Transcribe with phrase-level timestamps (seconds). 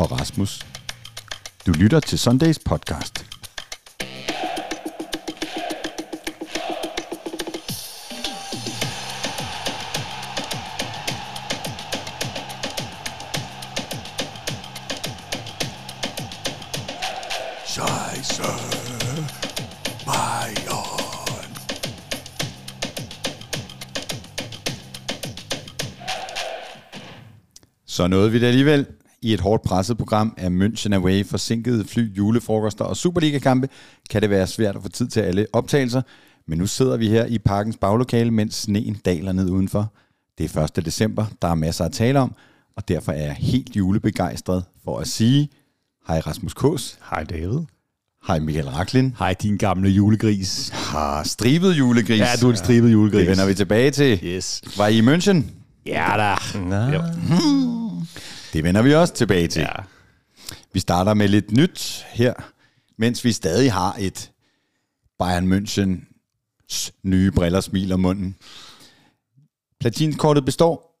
[0.00, 0.66] og Rasmus.
[1.66, 3.26] Du lytter til Sundays podcast.
[27.86, 28.86] Så nåede vi det alligevel.
[29.22, 33.68] I et hårdt presset program af München Away, forsinkede fly, julefrokoster og Superliga-kampe,
[34.10, 36.02] kan det være svært at få tid til alle optagelser.
[36.48, 39.92] Men nu sidder vi her i parkens baglokale, mens sneen daler ned udenfor.
[40.38, 40.84] Det er 1.
[40.86, 42.34] december, der er masser at tale om,
[42.76, 45.48] og derfor er jeg helt julebegejstret for at sige,
[46.08, 47.58] hej Rasmus Kås, Hej David.
[48.26, 50.68] hej Michael Raklin, Hej din gamle julegris.
[50.74, 52.18] har stribet julegris.
[52.20, 53.20] Ja, du er en stribet julegris.
[53.20, 54.20] Det vender vi tilbage til.
[54.24, 54.62] Yes.
[54.78, 55.42] Var I i München?
[55.86, 56.36] Ja da.
[56.92, 57.02] Jo.
[58.52, 59.60] Det vender vi også tilbage til.
[59.60, 59.72] Ja.
[60.72, 62.34] Vi starter med lidt nyt her,
[62.98, 64.30] mens vi stadig har et
[65.18, 66.06] Bayern München
[67.02, 68.36] nye briller smil om munden.
[69.80, 71.00] Platinkortet består.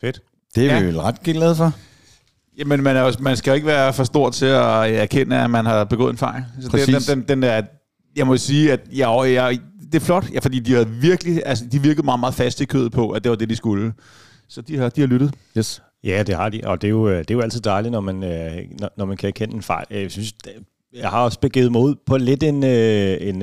[0.00, 0.20] Fedt.
[0.54, 0.80] Det er Ja.
[0.80, 1.72] vi vel ret glade for.
[2.58, 5.50] Jamen, man, er, jo- man skal jo ikke være for stor til at erkende, at
[5.50, 6.44] man har begået en fejl.
[6.62, 7.06] Så Præcis.
[7.06, 7.62] den, den, den er,
[8.16, 9.60] jeg må sige, at jeg, jeg,
[9.92, 12.64] det er flot, ja, fordi de har virkelig, altså, de virkede meget, meget fast i
[12.64, 13.92] kødet på, at det var det, de skulle.
[14.48, 15.34] Så de har, de har lyttet.
[15.58, 15.82] Yes.
[16.04, 18.00] Ja, det har de, og det er jo, øh, det er jo altid dejligt, når
[18.00, 19.86] man, øh, når, når man kan erkende en fejl.
[19.90, 20.34] Jeg synes,
[20.94, 23.42] jeg har også begivet mig ud på lidt en, øh, en,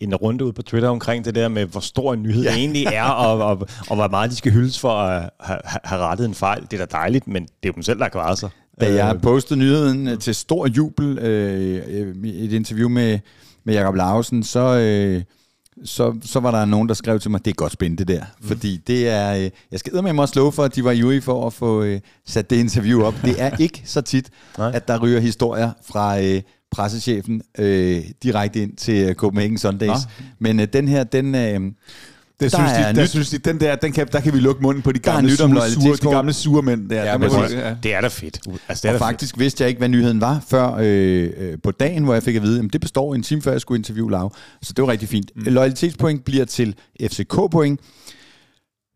[0.00, 2.50] en runde ud på Twitter omkring det der med, hvor stor en nyhed ja.
[2.50, 6.02] det egentlig er, og, og, og hvor meget de skal hyldes for at have, have
[6.02, 6.62] rettet en fejl.
[6.62, 8.50] Det er da dejligt, men det er jo dem selv, der klaret sig.
[8.80, 13.18] Da jeg postede nyheden til stor jubel øh, øh, i et interview med,
[13.64, 15.22] med Jacob Lausen, så, øh,
[15.84, 18.24] så, så var der nogen, der skrev til mig, det er godt spændende der.
[18.40, 18.48] Mm.
[18.48, 21.22] Fordi det er, øh, jeg skal med mig også slå for, at de var ivige
[21.22, 23.14] for at få øh, sat det interview op.
[23.24, 24.70] Det er ikke så tit, Nej.
[24.74, 29.88] at der ryger historier fra øh, pressechefen øh, direkte ind til øh, Copenhagen Sundays.
[29.88, 30.24] Nå.
[30.38, 31.34] Men øh, den her, den...
[31.34, 31.72] Øh,
[32.40, 33.10] Det Der synes, er de, der nyt.
[33.10, 35.14] synes de, den der, den kan, der kan vi lukke munden på de Der er
[35.14, 37.04] gamle, sure, sure, de gamle sure mænd der.
[37.04, 37.56] Ja, må præcis.
[37.56, 37.74] ja.
[37.82, 38.40] Det er da fedt.
[38.68, 41.58] Altså, det er Og da faktisk vidste jeg ikke, hvad nyheden var, før øh, øh,
[41.62, 43.78] på dagen, hvor jeg fik at vide, at det består en time før, jeg skulle
[43.78, 44.34] interviewe Lav.
[44.62, 45.30] Så det var rigtig fint.
[45.36, 45.42] Mm.
[45.42, 47.80] Loyalitetspoint bliver til FCK-point.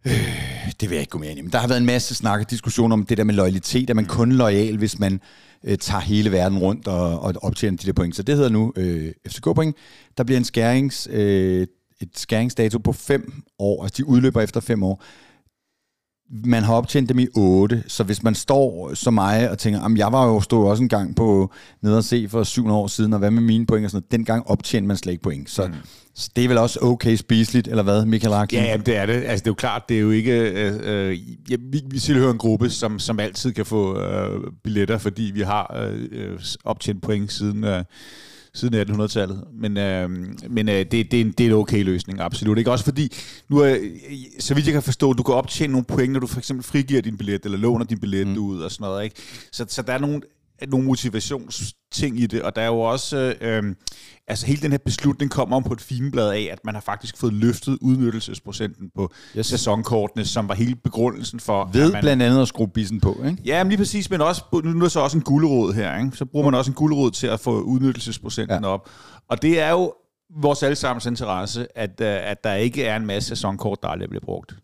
[0.07, 0.13] Øh,
[0.81, 1.43] det vil jeg ikke gå mere ind i.
[1.43, 3.91] Men der har været en masse snak og diskussion om det der med loyalitet.
[3.91, 5.21] Er man kun lojal, hvis man
[5.65, 8.17] øh, tager hele verden rundt og, og optjener de der point?
[8.17, 9.77] Så det hedder nu øh, FCK-point.
[10.19, 11.67] Der bliver en skærings, øh,
[12.01, 13.83] et skæringsdato på fem år.
[13.83, 15.03] Altså de udløber efter fem år
[16.31, 19.99] man har optjent dem i 8, så hvis man står som mig og tænker, jamen
[19.99, 21.51] jeg var jo stod også en gang på
[21.83, 24.13] nede og se for 700 år siden, og hvad med mine point og sådan noget,
[24.13, 25.51] dengang optjente man slet ikke point.
[25.51, 25.73] Så, mm.
[26.15, 28.61] så det er vel også okay spiseligt, eller hvad, Michael Raklin?
[28.61, 29.13] Ja, jamen, det er det.
[29.13, 30.33] Altså, det er jo klart, det er jo ikke...
[30.33, 31.19] Øh, øh,
[31.51, 35.41] ja, vi, vi tilhører en gruppe, som, som altid kan få øh, billetter, fordi vi
[35.41, 37.85] har øh, øh, optjent point siden, øh,
[38.55, 39.45] siden 1800-tallet.
[39.53, 40.11] Men, øh,
[40.51, 42.59] men øh, det, det, er en, det er en okay løsning, absolut.
[42.59, 42.71] Ikke?
[42.71, 43.13] Også fordi,
[43.49, 43.77] nu er,
[44.39, 47.01] så vidt jeg kan forstå, du kan optjene nogle point, når du for eksempel frigiver
[47.01, 48.39] din billet, eller låner din billet mm.
[48.39, 49.05] ud og sådan noget.
[49.05, 49.17] Ikke?
[49.53, 50.21] Så, så der er nogle,
[50.69, 53.63] nogle motivationsting i det, og der er jo også, øh,
[54.29, 57.17] altså hele den her beslutning kommer om på et fineblad af, at man har faktisk
[57.19, 59.47] fået løftet udnyttelsesprocenten på Yes.
[59.47, 62.01] sæsonkortene, som var hele begrundelsen for, Ved at man...
[62.03, 63.43] blandt andet at skrue bissen på, ikke?
[63.45, 66.17] Ja, men lige præcis, men også, nu er der så også en gulerod her, ikke?
[66.17, 68.69] så bruger man også en gulerod til at få udnyttelsesprocenten Ja.
[68.69, 68.75] ja.
[68.75, 68.89] op.
[69.31, 69.93] Og det er jo
[70.41, 74.25] vores allesammens interesse, at, øh, at der ikke er en masse sæsonkort, der aldrig bliver
[74.25, 74.55] brugt.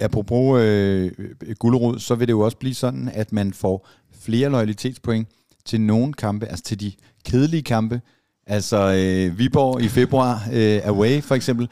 [0.00, 1.12] Apropos øh,
[1.58, 3.88] gulderod, så vil det jo også blive sådan, at man får
[4.20, 5.28] flere loyalitetspoint
[5.64, 6.92] til nogle kampe, altså til de
[7.24, 8.00] kedelige kampe.
[8.46, 11.68] Altså øh, Viborg i februar, øh, away for eksempel.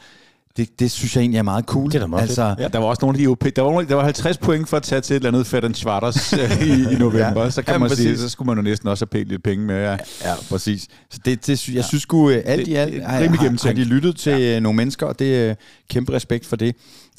[0.57, 1.85] Det, det synes jeg egentlig er meget cool.
[1.91, 2.59] Det er da meget altså, fedt.
[2.59, 2.67] Ja.
[2.67, 4.83] Der var også nogle af de europæ- der var, der var 50 point for at
[4.83, 7.43] tage til et eller andet Fedden Schwarters øh, i, i november.
[7.43, 7.49] Ja.
[7.49, 8.19] Så kan Ja, man sige, præcis.
[8.19, 9.75] så skulle man jo næsten også have pænt lidt penge med.
[9.75, 9.91] Ja.
[9.91, 10.87] Ja, præcis.
[11.11, 13.83] Så det, det, jeg synes sgu, øh, alt Det- i alt har, har, har de
[13.83, 14.59] lyttet til ja.
[14.59, 15.55] nogle mennesker, og det er
[15.89, 16.75] kæmpe respekt for det.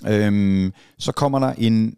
[0.08, 1.94] Øhm, så kommer der en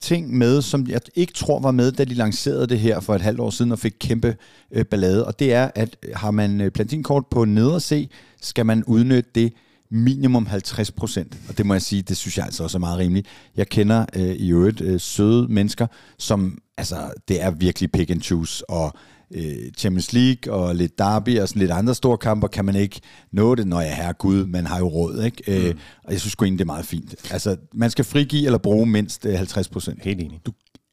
[0.00, 3.20] ting med, som jeg ikke tror var med, da de lancerede det her for et
[3.20, 4.36] halvt år siden og fik kæmpe
[4.72, 8.10] øh, ballade, og det er, at har man øh, platinkort på neder C,
[8.42, 9.52] skal man udnytte det
[9.92, 11.36] minimum 50 procent.
[11.48, 13.26] Og det må jeg sige, det synes jeg altså også er meget rimeligt.
[13.56, 15.86] Jeg kender øh, i øvrigt øh, søde mennesker,
[16.18, 18.92] som, altså, det er virkelig pick and choose, og
[19.34, 23.00] øh, Champions League og lidt derby og sådan lidt andre store kamper, kan man ikke
[23.32, 25.42] nå det, når jeg er Gud, man har jo råd, ikke?
[25.46, 25.52] Mm.
[25.52, 25.74] Øh,
[26.04, 27.14] og jeg synes sgu egentlig, det er meget fint.
[27.30, 30.02] Altså, man skal frigive eller bruge mindst øh, 50 procent.
[30.02, 30.40] Helt enig.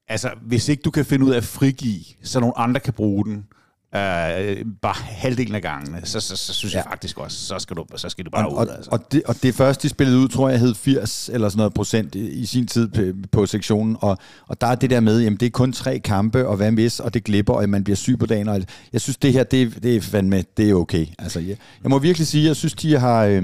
[0.08, 3.26] Altså, hvis ikke du kan finde ud af at frigive, så nogle andre kan bruge
[3.26, 3.46] den,
[3.96, 6.78] øh, bare halvdelen af gangene, så, så, så synes ja.
[6.78, 8.68] jeg faktisk også, så skal du, så skal du bare og, ud.
[8.68, 8.90] Altså.
[8.92, 11.74] Og, det, og det første, de spillede ud, tror jeg, hed 80 eller sådan noget
[11.74, 13.02] procent i, i sin tid på,
[13.32, 13.98] på sektionen.
[14.02, 16.72] Og, og der er det der med, jamen det er kun tre kampe, og hvad
[16.72, 18.48] hvis, og det glipper, og man bliver syg på dagen.
[18.48, 18.62] Og
[18.94, 21.06] jeg synes, det her, det, det er fandme, det er okay.
[21.20, 23.26] Altså, jeg, jeg må virkelig sige, jeg synes, de har...
[23.26, 23.44] Øh,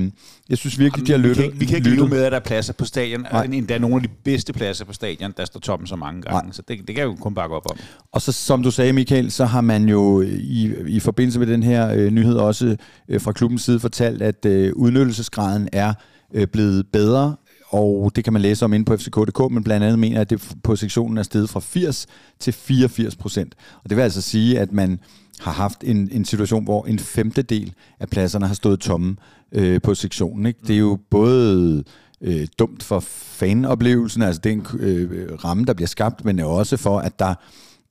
[0.50, 1.44] jeg synes virkelig, de har lyttet.
[1.44, 3.22] Vi kan, vi kan ikke lytte med, at der er pladser på stadion.
[3.22, 3.44] Nej.
[3.44, 6.44] Endda nogle af de bedste pladser på stadion, der står toppen så mange gange.
[6.44, 6.52] Nej.
[6.52, 7.78] Så det, det kan jeg jo kun bakke op om.
[8.12, 11.64] Og så, som du sagde, Michael, så har man jo i, i forbindelse med den
[11.64, 12.76] her øh, nyhed også
[13.10, 15.94] øh, fra klubbens side fortalt, at øh, udnyttelsesgraden er
[16.34, 17.36] øh, blevet bedre,
[17.70, 20.56] og det kan man læse om inde på fck.dk, men blandt andet mener, at det
[20.64, 22.08] på sektionen er steget fra 80
[22.40, 23.56] til 84 procent.
[23.84, 25.00] Og det vil altså sige, at man
[25.40, 29.16] har haft en, en situation, hvor en femtedel af pladserne har stået tomme
[29.52, 30.46] øh, på sektionen.
[30.46, 30.60] Ikke?
[30.68, 31.84] Det er jo både
[32.22, 37.20] øh, dumt for fanoplevelsen, altså den øh, ramme, der bliver skabt, men også for, at
[37.20, 37.34] der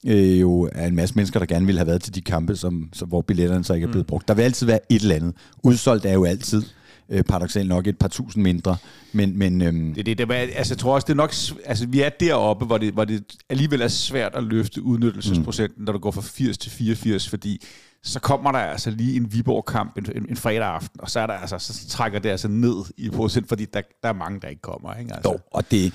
[0.06, 2.88] øh, jo er en masse mennesker, der gerne vil have været til de kampe, som,
[2.92, 4.28] som, hvor billetterne så ikke er blevet brugt.
[4.28, 5.34] Der vil altid være et eller andet.
[5.62, 6.62] Udsolgt er jo altid
[7.08, 8.76] øh, paradoxalt nok et par tusind mindre.
[9.12, 11.34] Men, men, øhm, det, det, det, altså, jeg tror også, det er nok,
[11.64, 15.84] altså, vi er deroppe, hvor det, hvor det alligevel er svært at løfte udnyttelsesprocenten, mm.
[15.84, 17.62] når du går fra 80 til 84, fordi
[18.02, 21.26] så kommer der altså lige en Viborg-kamp en, en, en fredag aften, og så, er
[21.26, 24.48] der, altså, så trækker det altså ned i procent, fordi der, der er mange, der
[24.48, 24.94] ikke kommer.
[24.94, 25.14] Ikke?
[25.14, 25.32] Altså.
[25.32, 25.92] Jo, og det,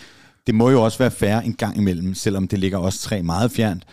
[0.48, 3.52] det må jo også være færre en gang imellem, selvom det ligger også tre meget
[3.52, 3.84] fjernt,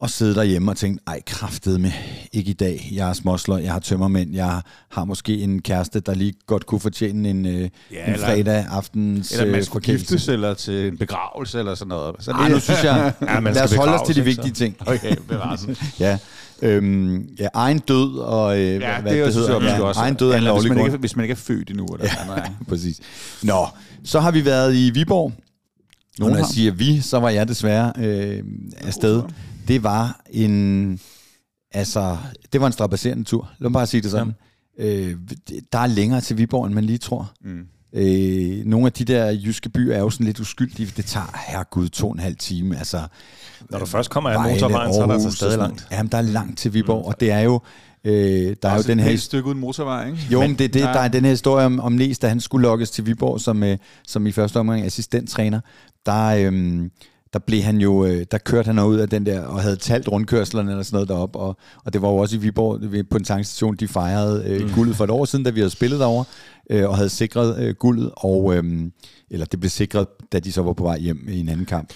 [0.00, 1.90] og sidde derhjemme og tænke, ej, kraftet med,
[2.32, 6.14] ikke i dag, jeg er småslår, jeg har tømmermænd, jeg har måske en kæreste, der
[6.14, 10.54] lige godt kunne fortjene en, øh, ja, en fredag aftens Eller man skulle giftes, eller
[10.54, 12.16] til en begravelse, eller sådan noget.
[12.18, 14.76] Så ej, nu synes jeg, ja, lad os holde os til de vigtige ting.
[14.86, 15.76] Okay, bevarelsen.
[16.00, 16.18] ja.
[16.62, 19.62] Øhm, ja, egen død og øh, ja, hvad, det, det hedder.
[19.62, 20.00] Ja, også.
[20.00, 21.86] Egen død er en lovlig hvis, hvis man ikke er født endnu.
[21.86, 23.00] Eller ja, præcis.
[23.42, 23.66] Nå,
[24.04, 25.32] så har vi været i Viborg.
[26.18, 28.44] Nogle af siger vi, så var jeg desværre øh,
[28.76, 29.22] afsted.
[29.70, 31.00] Det var en,
[31.72, 32.16] altså,
[32.52, 33.50] det var en strapasserende tur.
[33.58, 34.34] Lad mig bare sige det sådan.
[34.78, 34.84] Ja.
[34.84, 35.16] Øh,
[35.72, 37.32] der er længere til Viborg, end man lige tror.
[37.44, 37.66] Mm.
[37.92, 40.92] Øh, nogle af de der jyske byer er jo sådan lidt uskyldige.
[40.96, 42.78] Det tager, herregud, to og en halv time.
[42.78, 43.02] Altså,
[43.70, 45.86] Når du først kommer af motorvejen, så er der altså stadig langt.
[45.90, 47.08] Jamen, der er langt til Viborg, mm.
[47.08, 47.60] og det er jo...
[48.04, 50.18] Øh, der er jo den her stykke uden motorvej, ikke?
[50.32, 52.62] Jo, men det, det, der er den her historie om, om Næs, da han skulle
[52.62, 55.60] lokkes til Viborg som, øh, som i første omgang assistenttræner.
[56.06, 56.82] Der, øh,
[57.32, 60.08] der blev han jo, øh, der kørte han ud af den der, og havde talt
[60.08, 63.24] rundkørslerne eller sådan noget deroppe, og, og det var jo også i Viborg, på en
[63.24, 64.70] tankstation, de fejrede øh, mm.
[64.74, 66.24] guldet for et år siden, da vi havde spillet derovre,
[66.70, 68.64] øh, og havde sikret øh, guldet, og, øh,
[69.30, 71.92] eller det blev sikret, da de så var på vej hjem i en anden kamp.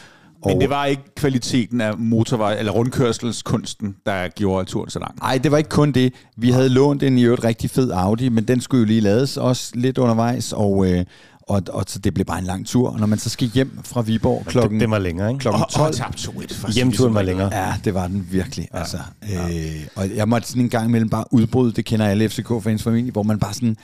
[0.46, 5.14] Men det var ikke kvaliteten af motorvej, eller rundkørselskunsten, der gjorde turen så lang.
[5.20, 6.12] Nej, det var ikke kun det.
[6.36, 9.36] Vi havde lånt en i øvrigt rigtig fed Audi, men den skulle jo lige lades
[9.36, 11.04] også lidt undervejs, og, øh,
[11.46, 12.90] og, og så det blev bare en lang tur.
[12.90, 14.72] Og når man så skal hjem fra Viborg klokken...
[14.72, 15.38] Det, det var længere, ikke?
[15.38, 15.94] Klokken 12.
[16.00, 16.32] Og, og 2
[16.74, 17.54] Hjemturen var længere.
[17.54, 18.68] Ja, det var den virkelig.
[18.74, 18.78] Ja.
[18.78, 18.98] Altså,
[19.28, 19.48] ja.
[19.48, 23.12] Øh, og jeg måtte sådan en gang imellem bare udbryde, det kender alle FCK-fans familie,
[23.12, 23.76] hvor man bare sådan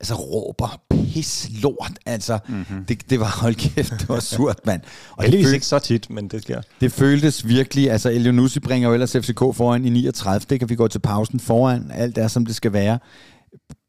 [0.00, 1.92] altså råber pis lort.
[2.06, 2.84] Altså, mm-hmm.
[2.84, 4.80] det, det var, hold kæft, det var surt, mand.
[5.10, 6.60] Og det føltes, ikke så tit, men det sker.
[6.80, 10.74] Det føltes virkelig, altså Elionussi bringer jo ellers FCK foran i 39, det kan vi
[10.74, 12.98] gå til pausen foran, alt er som det skal være.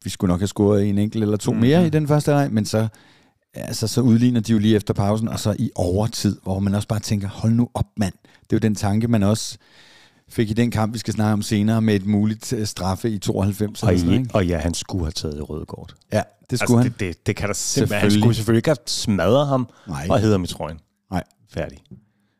[0.04, 1.66] Vi skulle nok have scoret en enkelt eller to mm-hmm.
[1.66, 2.88] mere i den første leg, men så
[3.54, 6.88] altså, så udligner de jo lige efter pausen, og så i overtid, hvor man også
[6.88, 8.14] bare tænker, hold nu op, mand.
[8.22, 9.58] Det er jo den tanke, man også
[10.28, 13.18] fik i den kamp, vi skal snakke om senere, med et muligt øh, straffe i
[13.18, 13.82] 92.
[13.82, 14.30] Og, sådan, ikke?
[14.34, 15.94] og ja, han skulle have taget det røde kort.
[16.12, 17.08] Ja, det skulle altså, han.
[17.08, 18.00] Det, det, det kan der simpelthen.
[18.00, 20.06] Han skulle selvfølgelig ikke have smadret ham Nej.
[20.10, 20.78] og hedder med trøjen.
[21.10, 21.24] Nej.
[21.54, 21.78] Færdig.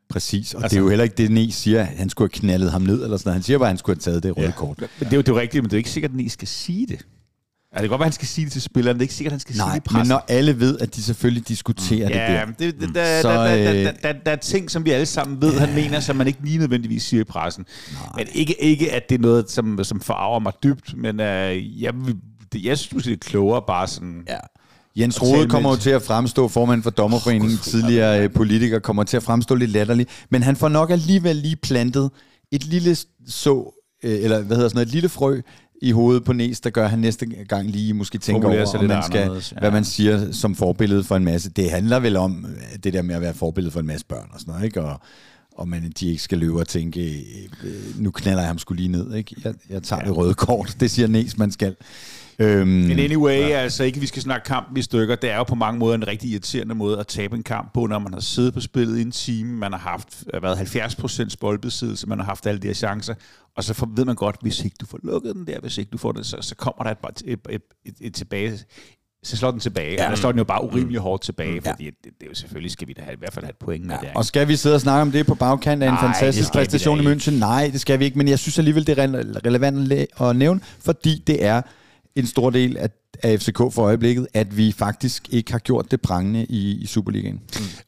[0.09, 2.71] Præcis, og altså, det er jo heller ikke det, Næs siger, han skulle have knaldet
[2.71, 4.52] ham ned, eller sådan Han siger bare, at han skulle have taget det røde ja.
[4.52, 4.79] kort.
[4.79, 6.49] Men det er, jo, det er rigtigt, men det er ikke sikkert, at Næs skal
[6.49, 7.07] sige det.
[7.75, 8.97] Ja, det kan godt være, han skal sige det til spilleren.
[8.97, 9.99] Det er ikke sikkert, han skal Nej, sige det i pressen.
[9.99, 12.12] men når alle ved, at de selvfølgelig diskuterer mm.
[12.12, 12.47] det ja, der.
[12.47, 15.43] Det, det, der, så, der, der, der, der, der, er ting, som vi alle sammen
[15.43, 15.59] ved, ja.
[15.59, 17.67] han mener, som man ikke lige nødvendigvis siger i pressen.
[17.93, 18.03] Nej.
[18.17, 21.95] Men ikke, ikke, at det er noget, som, som forarver mig dybt, men uh, jeg,
[22.53, 24.25] det, jeg synes det er klogere bare sådan...
[24.29, 24.39] Ja.
[24.97, 29.17] Jens Rode kommer jo til at fremstå, formand for Dommerforeningen, tidligere øh, politiker, kommer til
[29.17, 32.11] at fremstå lidt latterlig, men han får nok alligevel lige plantet
[32.53, 32.97] et lille
[33.27, 35.41] så, øh, eller hvad hedder sådan noget, et lille frø
[35.80, 38.84] i hovedet på Næs, der gør, at han næste gang lige måske tænker over, om
[38.84, 39.58] man skal, ja.
[39.58, 41.50] hvad man siger som forbillede for en masse.
[41.50, 44.28] Det handler vel om øh, det der med at være forbillede for en masse børn
[44.32, 44.82] og sådan noget, ikke?
[44.82, 45.00] Og,
[45.61, 47.25] og man, de ikke skal løbe og tænke,
[47.64, 49.14] øh, nu knaller jeg ham skulle lige ned.
[49.14, 49.37] Ikke?
[49.45, 50.09] Jeg, jeg tager ja.
[50.09, 50.76] det røde kort.
[50.81, 51.76] Det siger Næs, man skal.
[52.38, 53.59] Øhm, Men anyway, ja.
[53.59, 55.17] altså ikke, vi skal snakke kampen i stykker.
[55.17, 57.87] Det er jo på mange måder en rigtig irriterende måde at tabe en kamp på,
[57.87, 62.07] når man har siddet på spillet i en time, man har haft været 70% boldbesiddelse,
[62.07, 63.14] man har haft alle de her chancer,
[63.57, 65.99] og så ved man godt, hvis ikke du får lukket den der, hvis ikke du
[65.99, 68.59] får det, så, så kommer der et, et, et, et, et tilbage,
[69.23, 69.93] så slår den tilbage.
[69.93, 70.05] Ja.
[70.05, 72.71] Og der slår den jo bare urimelig hårdt tilbage, fordi det, det, er jo selvfølgelig
[72.71, 74.09] skal vi da have, i hvert fald have et point med ja.
[74.09, 74.15] der.
[74.15, 77.00] Og skal vi sidde og snakke om det på bagkant af en Nej, fantastisk præstation
[77.00, 77.31] i München?
[77.31, 80.61] Nej, det skal vi ikke, men jeg synes alligevel, det er rele- relevant at nævne,
[80.81, 81.62] fordi det er
[82.17, 82.91] en stor del af,
[83.23, 87.41] af FCK for øjeblikket, at vi faktisk ikke har gjort det prangende i, i Superligaen.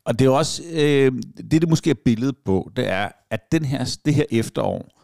[0.04, 1.12] Og det er også, øh,
[1.50, 5.01] det det måske er billedet på, det er, at den her, det her efterår,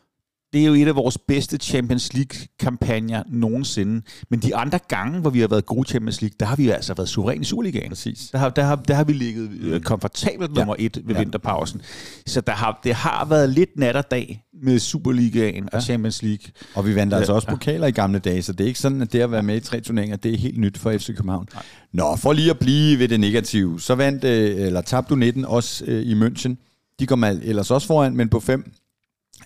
[0.52, 4.02] det er jo et af vores bedste Champions League-kampagner nogensinde.
[4.30, 6.66] Men de andre gange, hvor vi har været gode i Champions League, der har vi
[6.66, 7.88] jo altså været suveræne i Superligaen.
[7.88, 8.28] Præcis.
[8.32, 11.20] Der har, der har, der har vi ligget øh, komfortabelt nummer et ved Ja.
[11.20, 11.82] vinterpausen.
[12.26, 16.46] Så der har, det har været lidt nat og dag med Superligaen og Champions League.
[16.74, 19.02] Og vi vandt altså Ja, også pokaler i gamle dage, så det er ikke sådan,
[19.02, 21.46] at det at være med i tre turneringer, det er helt nyt for FC København.
[21.54, 21.62] Nej.
[21.92, 25.44] Nå, for lige at blive ved det negative, så vandt, øh, eller tabte du 19
[25.44, 26.54] også øh, i München.
[27.00, 28.72] De kom ellers også foran, men på fem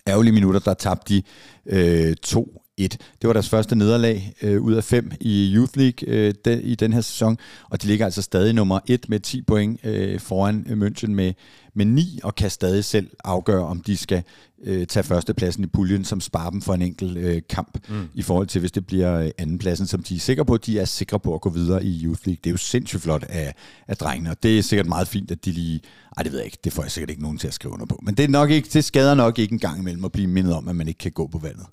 [0.07, 1.23] ærgerlige minutter, der tabte de
[1.65, 2.43] øh, 2-1.
[2.77, 6.75] Det var deres første nederlag øh, ud af fem i Youth League øh, de, i
[6.75, 7.37] den her sæson,
[7.69, 11.33] og de ligger altså stadig nummer 1 med 10 point øh, foran München med,
[11.73, 14.23] med 9, og kan stadig selv afgøre, om de skal
[14.63, 18.09] øh, tage førstepladsen i puljen, som sparer dem for en enkelt øh, kamp, mm.
[18.13, 20.85] i forhold til, hvis det bliver øh, andenpladsen, som de er sikre på, de er
[20.85, 22.37] sikre på at gå videre i Youth League.
[22.43, 23.55] Det er jo sindssygt flot af,
[23.87, 25.81] af drengene, og det er sikkert meget fint, at de lige...
[26.17, 27.85] Ej, det ved jeg ikke, det får jeg sikkert ikke nogen til at skrive under
[27.85, 27.99] på.
[28.03, 30.53] Men det, er nok ikke, det skader nok ikke en gang imellem at blive mindet
[30.53, 31.65] om, at man ikke kan gå på vandet.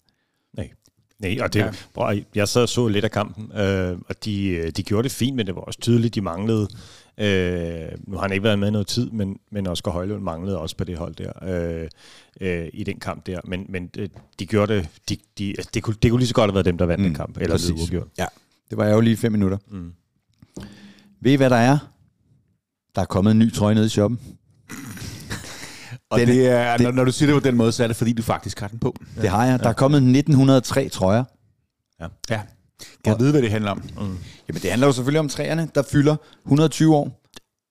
[0.57, 0.71] Nej.
[1.19, 1.61] Nej, og det,
[1.97, 2.21] ja.
[2.35, 5.37] jeg sad og så lidt af kampen, øh, og de, øh, de gjorde det fint,
[5.37, 6.69] men det var også tydeligt, de manglede.
[7.19, 10.77] Øh, nu har han ikke været med noget tid, men, men Oscar Højlund manglede også
[10.77, 11.33] på det hold der,
[11.83, 11.89] øh,
[12.41, 13.41] øh, i den kamp der.
[13.45, 16.35] Men, men øh, de gjorde det, de, de, altså, det, kunne, det kunne lige så
[16.35, 18.09] godt have været dem, der vandt mm, den kamp, eller det uafgjort.
[18.19, 18.27] Ja,
[18.71, 19.59] det var jo lige fem minutter.
[19.71, 19.93] Mm.
[21.21, 21.79] Ved I, hvad der er?
[22.95, 24.21] Der er kommet en ny trøje ned i shoppen.
[26.11, 27.87] Og Den- det er, det- når, når du siger det på den måde, så er
[27.87, 28.97] det fordi, du faktisk har den på.
[29.21, 29.59] Det har jeg.
[29.61, 31.25] Der er kommet 1903 trøjer.
[32.31, 32.41] Ja.
[33.05, 33.77] Kan jeg vide, hvad det handler om?
[33.79, 34.17] Mm.
[34.49, 37.21] Jamen, det handler jo selvfølgelig om træerne, der fylder 120 år.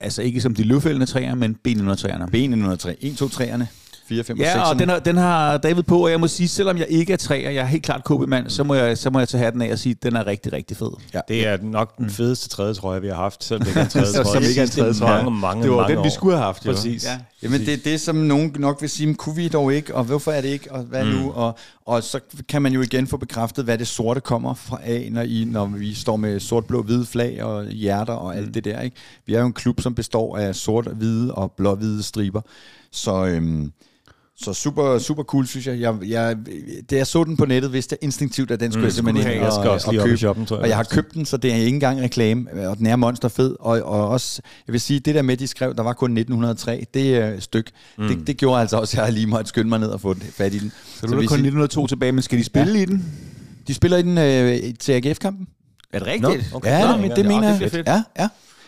[0.01, 2.25] Altså ikke som de løvfældende træer, men benene træerne.
[2.25, 2.95] B103.
[3.01, 3.65] 1, 2, 3'erne.
[4.09, 4.57] 4, 5 og 6'erne.
[4.57, 7.13] Ja, og den har, den har David på, og jeg må sige, selvom jeg ikke
[7.13, 9.61] er træer, jeg er helt klart KB-mand, så må jeg, så må jeg tage hatten
[9.61, 10.91] af og sige, at den er rigtig, rigtig fed.
[11.13, 11.19] Ja.
[11.27, 13.89] Det er nok den fedeste tredje trøje, vi har haft, selvom det ikke er en
[13.89, 14.47] tredje trøje.
[14.47, 15.23] ikke er en tredje trøje.
[15.23, 16.13] Mange, mange, Det var mange den, vi år.
[16.13, 16.65] skulle have haft.
[16.65, 16.71] jo.
[16.71, 17.05] Præcis.
[17.05, 17.17] Ja.
[17.43, 20.03] Jamen, det er det, som nogen nok vil sige, men kunne vi dog ikke, og
[20.03, 21.11] hvorfor er det ikke, og hvad mm.
[21.11, 21.31] nu?
[21.31, 25.07] Og, og så kan man jo igen få bekræftet, hvad det sorte kommer fra af,
[25.11, 28.53] når, I, når vi står med sort, blå, hvide flag og hjerter og alt mm.
[28.53, 28.81] det der.
[28.81, 28.95] Ikke?
[29.25, 32.41] Vi er jo en klub, som består af sort, hvide og blå, hvide striber.
[32.91, 33.71] Så, øhm,
[34.43, 35.79] så super, super cool, synes jeg.
[35.79, 36.37] jeg, jeg
[36.89, 39.23] det jeg så den på nettet, vidste jeg instinktivt, at den skulle mm, jeg simpelthen
[39.23, 39.53] skulle ind og, have.
[39.53, 40.17] Jeg skal også og lige op i købe.
[40.17, 40.63] shoppen, tror jeg.
[40.63, 43.55] Og jeg har købt den, så det er ikke engang reklame, og den er monsterfed.
[43.59, 46.85] Og, og også, jeg vil sige, det der med, de skrev, der var kun 1903,
[46.93, 47.71] det er et stykke.
[47.97, 48.07] Mm.
[48.07, 50.23] Det, det gjorde altså også, at jeg lige måtte skynde mig ned og få den-
[50.31, 50.71] fat i den.
[50.95, 52.81] Så du er kun sige, 1902 tilbage, men skal de spille ja.
[52.81, 53.05] i den?
[53.67, 55.47] De spiller i den øh, til AGF-kampen.
[55.93, 56.51] Er det rigtigt?
[56.51, 56.69] Nå, okay.
[56.69, 57.83] Ja, Nå, men ja, det ja, mener det jeg.
[57.87, 58.27] Ja, ja.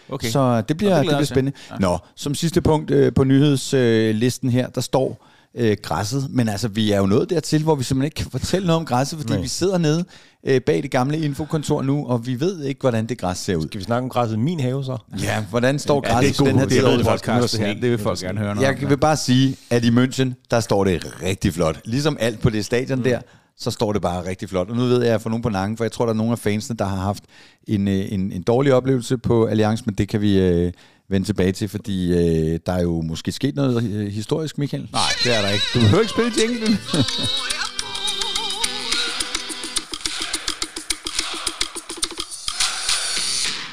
[0.10, 0.30] Okay.
[0.30, 1.58] Så det bliver, Nå, det det bliver spændende.
[1.80, 6.28] Nå, som sidste punkt øh, på nyhedslisten her, der står øh, græsset.
[6.30, 8.86] Men altså, vi er jo nået dertil, hvor vi simpelthen ikke kan fortælle noget om
[8.86, 9.42] græsset, fordi Nej.
[9.42, 10.06] vi sidder nede
[10.44, 13.68] øh, bag det gamle infokontor nu, og vi ved ikke, hvordan det græs ser ud.
[13.68, 14.98] Skal vi snakke om græsset i min have så?
[15.22, 16.78] Ja, hvordan står Ja, det græsset er den her tid?
[16.78, 17.06] er året?
[17.06, 17.74] podcast, det her.
[17.74, 20.84] Det vil folk gerne høre noget Jeg vil bare sige, at i München, der står
[20.84, 21.82] det rigtig flot.
[21.86, 23.04] Ligesom alt på det stadion mm.
[23.04, 23.20] der,
[23.58, 24.70] så står det bare rigtig flot.
[24.70, 26.40] Og nu ved jeg for nogen på Nangen, for jeg tror, der er nogle af
[26.40, 27.24] fansene, der har haft
[27.68, 30.72] en, øh, en, en dårlig oplevelse på Allianz, men det kan vi øh,
[31.12, 34.90] vende tilbage til, fordi øh, der er jo måske sket noget øh, historisk, Michael.
[34.92, 35.66] Nej, det er der ikke.
[35.74, 36.78] Du behøver ikke spille jinglen.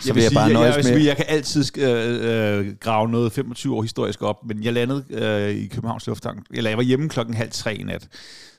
[0.01, 0.93] Så vil jeg bare jeg, nøjes jeg, med...
[0.93, 1.03] med...
[1.03, 5.51] jeg kan altid øh, øh, grave noget 25 år historisk op, men jeg landede øh,
[5.51, 8.09] i Københavns Lufthavn, eller jeg var hjemme klokken halv tre i nat,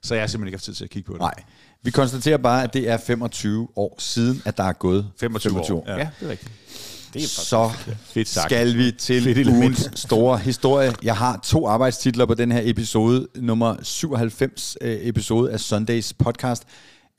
[0.01, 1.21] så jeg har simpelthen ikke haft tid til at kigge på det.
[1.21, 1.33] Nej,
[1.83, 5.77] vi konstaterer bare, at det er 25 år siden, at der er gået 25, 25
[5.77, 5.83] år.
[5.87, 5.97] Ja.
[5.97, 6.51] ja, det er rigtigt.
[7.13, 7.69] Det er Så
[8.03, 8.45] Fedt sagt.
[8.51, 10.93] skal vi til Fedt ugens store historie.
[11.03, 16.63] Jeg har to arbejdstitler på den her episode, nummer 97 øh, episode af Sundays podcast.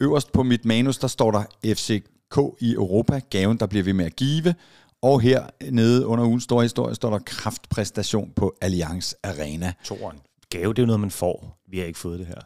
[0.01, 1.43] Øverst på mit manus, der står der
[1.75, 4.55] FCK i Europa, gaven der bliver ved med at give.
[5.03, 9.73] Og her nede under ugens store historie står der kraftpræstation på Allianz Arena.
[9.85, 10.17] Toren.
[10.51, 11.59] Gave, det er jo noget, man får.
[11.71, 12.41] Vi har ikke fået det her.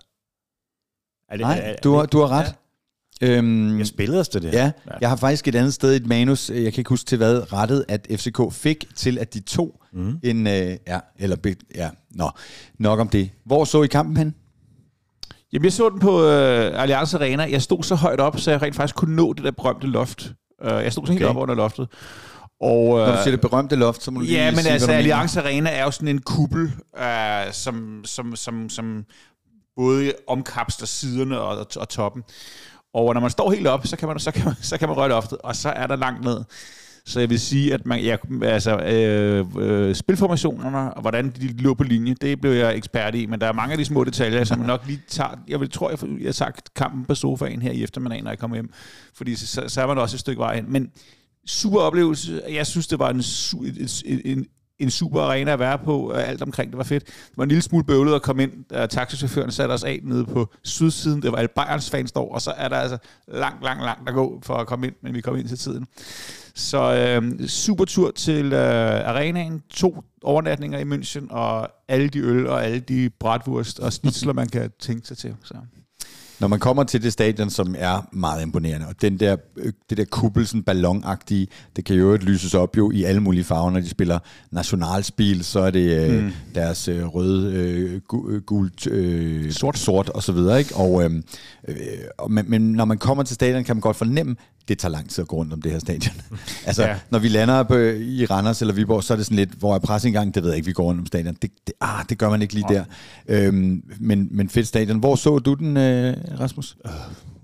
[1.29, 2.55] Er det, Nej, du har, du har ret.
[3.23, 4.53] Øhm, Jeg spillede os til det.
[4.53, 7.09] Ja, jeg har faktisk et andet sted i et manus, øh, jeg kan ikke huske
[7.09, 10.19] til hvad, rettet, at FCK fik til, at de to mm.
[10.23, 11.37] en, øh, ja, eller,
[11.75, 12.31] ja, nå,
[12.79, 13.31] nok om det.
[13.47, 14.35] Hvor så I kampen hen?
[15.53, 17.43] Jamen, jeg så den på øh, Allianz Arena.
[17.51, 20.33] Jeg stod så højt op, så jeg rent faktisk kunne nå det der berømte loft.
[20.65, 21.35] Uh, jeg stod så helt Okay.
[21.35, 21.89] op under loftet.
[22.61, 24.73] Og, øh, Når du siger det berømte loft, så må du lige Ja, men sige,
[24.73, 24.93] altså.
[24.93, 29.05] Allianz Arena er jo sådan en kuppel, øh, som, som, som, som
[29.77, 32.23] både omkapsler siderne og, og toppen.
[32.95, 34.97] Og når man står helt op, så kan man, så kan man, så kan man
[34.97, 36.45] røre loftet, og så er der langt ned.
[37.07, 41.75] Så jeg vil sige, at man, ja, altså, øh, øh, spilformationerne og hvordan de lå
[41.75, 44.45] på linje, det blev jeg ekspert i, men der er mange af de små detaljer,
[44.45, 45.31] som man nok lige tager.
[45.49, 48.39] Jeg vil tror, jeg, jeg har sagt kampen på sofaen her i eftermiddag, når jeg
[48.39, 48.73] kommer hjem,
[49.15, 50.73] fordi så, så er man også et stykke vej hen.
[50.73, 50.91] Men
[51.47, 52.43] super oplevelse.
[52.51, 53.23] Jeg synes, det var en,
[54.05, 54.47] en, en,
[54.79, 56.11] en super arena at være på.
[56.11, 57.07] Alt omkring det var fedt.
[57.07, 58.53] Det var en lille smule bøvlet at komme ind.
[58.71, 61.23] Da taxichaufføren satte os af nede på sydsiden.
[61.23, 64.15] Det var alle Bayerns fans der, og så er der altså langt, langt, langt at
[64.15, 65.87] gå for at komme ind, men vi kom ind til tiden.
[66.55, 69.63] Så øh, super tur til øh, arenaen.
[69.71, 74.49] To overnatninger i München, og alle de øl og alle de bratwurst og snitsler, man
[74.49, 75.35] kan tænke sig til.
[75.45, 75.55] Så.
[76.41, 79.99] Når man kommer til det stadion, som er meget imponerende, og den der, øh, det
[79.99, 83.81] der kuppel, sådan ballonagtige, det kan jo lyses op jo i alle mulige farver, når
[83.81, 84.19] de spiller
[84.51, 86.33] nationalspil, så er det øh, mm.
[86.55, 88.01] deres øh, røde, øh,
[88.41, 89.79] gult, øh, sort.
[89.79, 90.77] sort og så videre, ikke?
[90.77, 91.11] Og, øh,
[91.69, 94.37] øh, men, men når man kommer til stadion, kan man godt fornemme,
[94.69, 96.15] det tager lang tid at gå rundt om det her stadion.
[96.67, 96.97] altså, ja.
[97.11, 99.79] når vi lander på, i Randers eller Viborg, så er det sådan lidt, hvor er
[99.79, 101.37] presseindgang, det ved jeg ikke, vi går rundt om stadion.
[101.43, 102.75] Det, det, ah, det gør man ikke lige ja.
[102.75, 102.85] der.
[103.29, 104.99] Øhm, men, men fedt stadion.
[104.99, 106.77] Hvor så du den, øh, Rasmus?
[106.87, 106.91] Øh,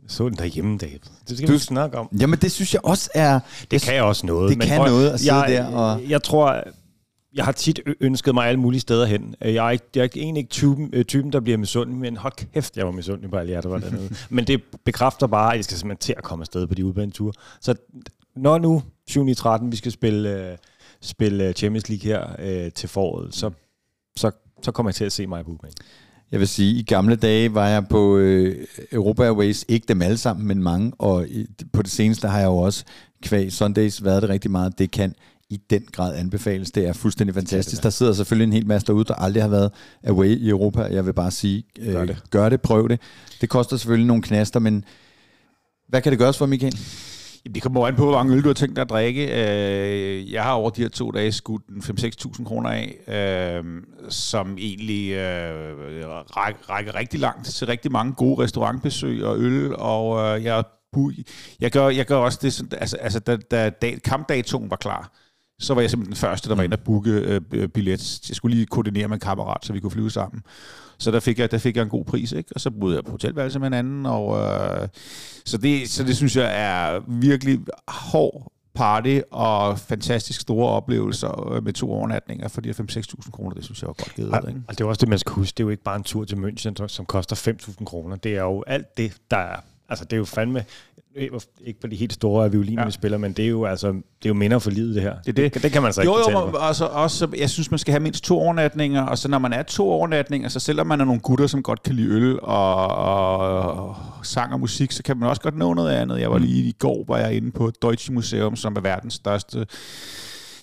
[0.08, 0.98] så den derhjemme, David.
[1.28, 2.08] Det skal du, vi snakke om.
[2.20, 3.40] Jamen, det synes jeg også er...
[3.60, 4.50] Det, det kan også noget.
[4.50, 6.00] Det men kan noget at sidde jeg, der og...
[6.08, 6.62] Jeg tror,
[7.34, 9.34] jeg har tit ønsket mig alle mulige steder hen.
[9.40, 12.32] Jeg er, ikke, jeg er egentlig ikke typen, øh, typen, der bliver misundelig, men hold
[12.52, 14.14] kæft, jeg var misundelig på alle jer, der var dernede.
[14.30, 17.32] men det bekræfter bare, at jeg skal simpelthen til at komme afsted på de udbaneture.
[17.60, 17.74] Så
[18.36, 19.34] når nu 7.
[19.34, 20.58] 13 vi skal spille, uh,
[21.00, 23.50] spille Champions League her til foråret, så,
[24.16, 24.30] så,
[24.62, 25.74] så kommer jeg til at se mig på udbanen.
[26.32, 30.16] Jeg vil sige, i gamle dage var jeg på øh, Europa Airways, ikke dem alle
[30.16, 32.84] sammen, men mange, og i, på det seneste har jeg jo også
[33.22, 34.78] kvæg Sundays været det rigtig meget.
[34.78, 35.14] Det kan
[35.50, 36.70] i den grad anbefales.
[36.70, 37.82] Det er fuldstændig fantastisk.
[37.82, 39.70] Der sidder selvfølgelig en hel masse derude, der aldrig har været
[40.06, 40.82] away i Europa.
[40.82, 42.22] Jeg vil bare sige, øh, gør, det.
[42.30, 43.00] gør det, prøv det.
[43.40, 44.84] Det koster selvfølgelig nogle knaster, men
[45.88, 46.78] hvad kan det gøres for, Michael?
[47.44, 49.22] Jamen, det kommer an på, hvor mange øl du har tænkt dig at drikke.
[49.26, 53.64] Øh, jeg har over de her to dage skudt 5-6.000 kroner af, øh,
[54.08, 60.42] som egentlig øh, rækker, rækker rigtig langt til rigtig mange gode restaurantbesøg og øl, og
[60.42, 60.64] jeg,
[61.60, 65.12] jeg, gør, jeg gør også det, altså, altså da, da kampdatoen var klar,
[65.60, 68.20] så var jeg simpelthen den første, der var inde og booke øh, billet.
[68.28, 70.42] Jeg skulle lige koordinere med en kammerat, så vi kunne flyve sammen.
[70.98, 72.50] Så der fik jeg, der fik jeg en god pris, ikke?
[72.54, 74.88] Og så boede jeg på hotelværelse med en anden, og øh,
[75.44, 81.64] så, det, så det synes jeg er virkelig hård party og fantastisk store oplevelser øh,
[81.64, 83.54] med to overnatninger for de her 5-6.000 kroner.
[83.54, 84.30] Det synes jeg var godt givet.
[84.30, 84.62] Og, ikke?
[84.68, 85.56] og det er også det, man skal huske.
[85.56, 88.16] Det er jo ikke bare en tur til München, som koster 5.000 kroner.
[88.16, 89.56] Det er jo alt det, der er
[89.90, 90.64] Altså, det er jo fandme
[91.16, 92.86] ikke på de helt store violiner, ja.
[92.86, 95.14] vi spiller, men det er jo altså det er jo minder for livet, det her.
[95.26, 95.54] Det, det.
[95.54, 97.92] det, det kan man så jo, ikke Jo, jo, altså, også, jeg synes, man skal
[97.92, 101.04] have mindst to overnatninger, og så når man er to overnatninger, så selvom man er
[101.04, 105.28] nogle gutter, som godt kan lide øl og, og sang og musik, så kan man
[105.28, 106.20] også godt nå noget andet.
[106.20, 106.44] Jeg var mm.
[106.44, 109.66] lige i går, var jeg inde på Deutsche Museum, som er verdens største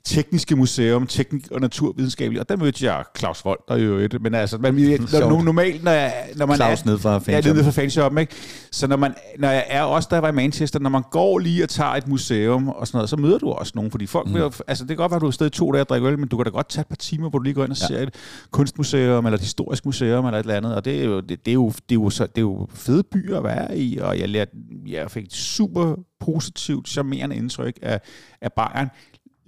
[0.08, 4.36] tekniske museum, teknik og naturvidenskabelige, og der mødte jeg Claus Vold, der jo et, men
[4.36, 6.86] altså, man, når, normalt, når, jeg, når man Claus er...
[6.86, 7.46] ned fra fanshoppen.
[7.46, 8.36] Ja, ned fra fanshoppen, ikke?
[8.72, 11.64] Så når, man, når jeg er også, der var i Manchester, når man går lige
[11.64, 14.34] og tager et museum og sådan noget, så møder du også nogen, fordi folk mm.
[14.34, 16.20] vil, altså det kan godt være, at du er sted to dage og drikker øl,
[16.20, 17.78] men du kan da godt tage et par timer, hvor du lige går ind og
[17.82, 17.88] ja.
[17.88, 18.16] ser et
[18.52, 21.52] kunstmuseum, eller et historisk museum, eller et eller andet, og det er jo, det, det
[21.52, 24.20] er jo, det er jo, så, det er jo fede byer at være i, og
[24.20, 24.52] jeg, lærte,
[24.88, 28.02] jeg fik super positivt, charmerende indtryk af,
[28.42, 28.90] af Bayern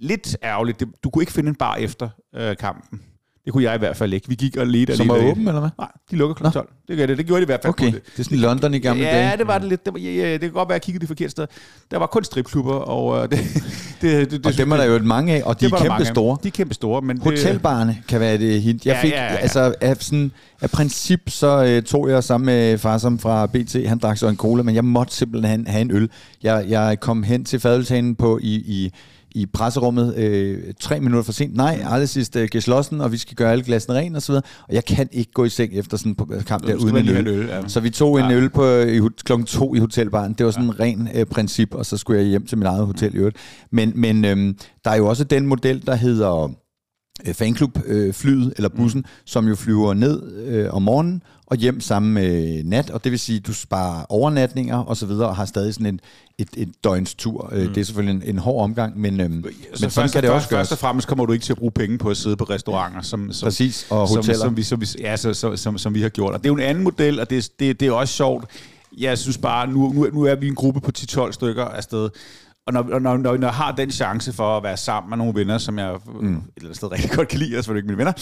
[0.00, 0.82] lidt ærgerligt.
[1.04, 3.00] Du kunne ikke finde en bar efter øh, kampen.
[3.44, 4.28] Det kunne jeg i hvert fald ikke.
[4.28, 5.70] Vi gik og ledte Som var åben, eller hvad?
[5.78, 6.52] Nej, de lukker kl.
[6.52, 6.68] 12.
[6.88, 7.18] Det, gør det.
[7.18, 7.70] det gjorde de i hvert fald.
[7.70, 9.28] Okay, det er sådan i London i gamle ja, dage.
[9.28, 9.84] Ja, det var det lidt.
[9.84, 11.46] Det, var, ja, ja, det kan godt være, at jeg kiggede det forkerte sted.
[11.90, 13.30] Der var kun stripklubber, og uh, det,
[14.00, 16.38] det, det, og dem er der jo et mange af, og de er kæmpe store.
[16.42, 18.86] De er kæmpe store, men Hotelbarne det, kan være det hint.
[18.86, 19.36] Jeg fik, ja, ja, ja.
[19.36, 23.88] altså af, sådan, af princip, så uh, tog jeg sammen med far som fra BT,
[23.88, 26.10] han drak så en cola, men jeg måtte simpelthen have, en øl.
[26.42, 28.92] Jeg, jeg kom hen til fadeltagen på i, i
[29.34, 31.56] i presserummet øh, tre minutter for sent.
[31.56, 34.42] Nej, aldrig sidst øh, geslossen, og vi skal gøre alle glassene ren og så videre.
[34.68, 37.26] Og jeg kan ikke gå i seng efter sådan en kamp der uden en øl.
[37.26, 37.68] øl ja.
[37.68, 38.36] Så vi tog en ja.
[38.36, 40.32] øl på i, klokken to i hotelbaren.
[40.32, 40.72] Det var sådan ja.
[40.72, 43.36] en ren øh, princip, og så skulle jeg hjem til mit eget hotel i øvrigt.
[43.72, 46.54] Men, men øh, der er jo også den model, der hedder
[47.26, 49.06] øh, fanklubflyet øh, eller bussen, mm.
[49.26, 53.18] som jo flyver ned øh, om morgenen og hjem samme med nat, og det vil
[53.18, 56.00] sige, at du sparer overnatninger og så videre, og har stadig sådan en,
[56.38, 57.48] et, et døgns tur.
[57.52, 57.68] Øh, mm.
[57.68, 60.48] Det er selvfølgelig en, en hård omgang, men, øhm, men sådan først, kan det også
[60.48, 60.60] gøres.
[60.60, 63.02] Først og fremmest kommer du ikke til at bruge penge på at sidde på restauranter,
[63.02, 64.34] som, som, Præcis, og hoteller.
[64.34, 66.34] Som, som, vi, som, vi, ja, så, som, som, som vi har gjort.
[66.34, 68.44] Og det er jo en anden model, og det, det, det er også sjovt.
[68.98, 72.08] Jeg synes bare, nu, nu, nu er vi en gruppe på 10-12 stykker afsted,
[72.66, 75.34] og når, når, når, når jeg har den chance for at være sammen med nogle
[75.34, 76.36] venner, som jeg mm.
[76.36, 78.12] et eller andet sted rigtig godt kan lide, og selvfølgelig ikke mine venner,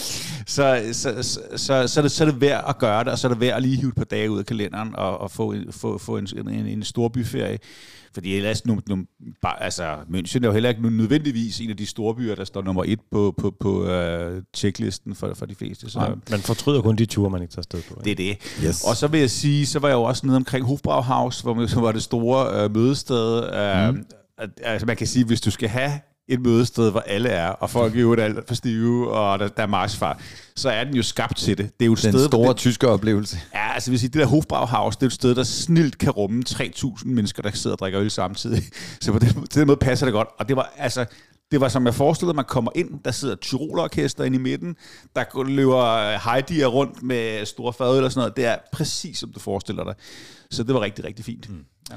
[0.47, 3.19] så, så, så, så, så, er det, så er det værd at gøre det, og
[3.19, 5.31] så er det værd at lige hive et par dage ud af kalenderen og, og
[5.31, 7.57] få, få, få en, en, en storbyferie.
[8.13, 9.05] Fordi ellers, nu, nu,
[9.41, 12.61] bare, altså, München er jo heller ikke nødvendigvis en af de store byer, der står
[12.61, 15.89] nummer et på, på, på uh, checklisten for, for de fleste.
[15.89, 18.01] Så, Nej, man fortryder kun de ture, man ikke tager sted på.
[18.05, 18.21] Ikke?
[18.21, 18.65] Det er det.
[18.67, 18.83] Yes.
[18.83, 21.67] Og så vil jeg sige, så var jeg jo også nede omkring Hofbrauhaus, hvor man,
[21.67, 23.37] så var det store uh, mødested.
[23.89, 24.05] Uh, mm.
[24.63, 25.91] Altså man kan sige, hvis du skal have
[26.29, 29.63] et mødested, hvor alle er, og folk er jo alt for stive, og der, der
[29.63, 30.19] er marchfar,
[30.55, 31.65] så er den jo skabt til det.
[31.79, 33.39] Det er jo et Den sted, store det, tyske oplevelse.
[33.53, 37.01] Ja, altså hvis det der Hofbrauhaus, det er et sted, der snilt kan rumme 3.000
[37.05, 38.63] mennesker, der sidder og drikker øl samtidig.
[39.01, 40.27] Så på den, på den måde passer det godt.
[40.39, 41.05] Og det var altså,
[41.51, 44.75] det var som jeg forestillede mig, kommer ind, der sidder Tyrolerorkester inde i midten,
[45.15, 48.37] der løber Heidi rundt med store fad eller sådan noget.
[48.37, 49.93] Det er præcis som du forestiller dig.
[50.51, 51.49] Så det var rigtig, rigtig fint.
[51.49, 51.65] Mm.
[51.91, 51.95] Ja.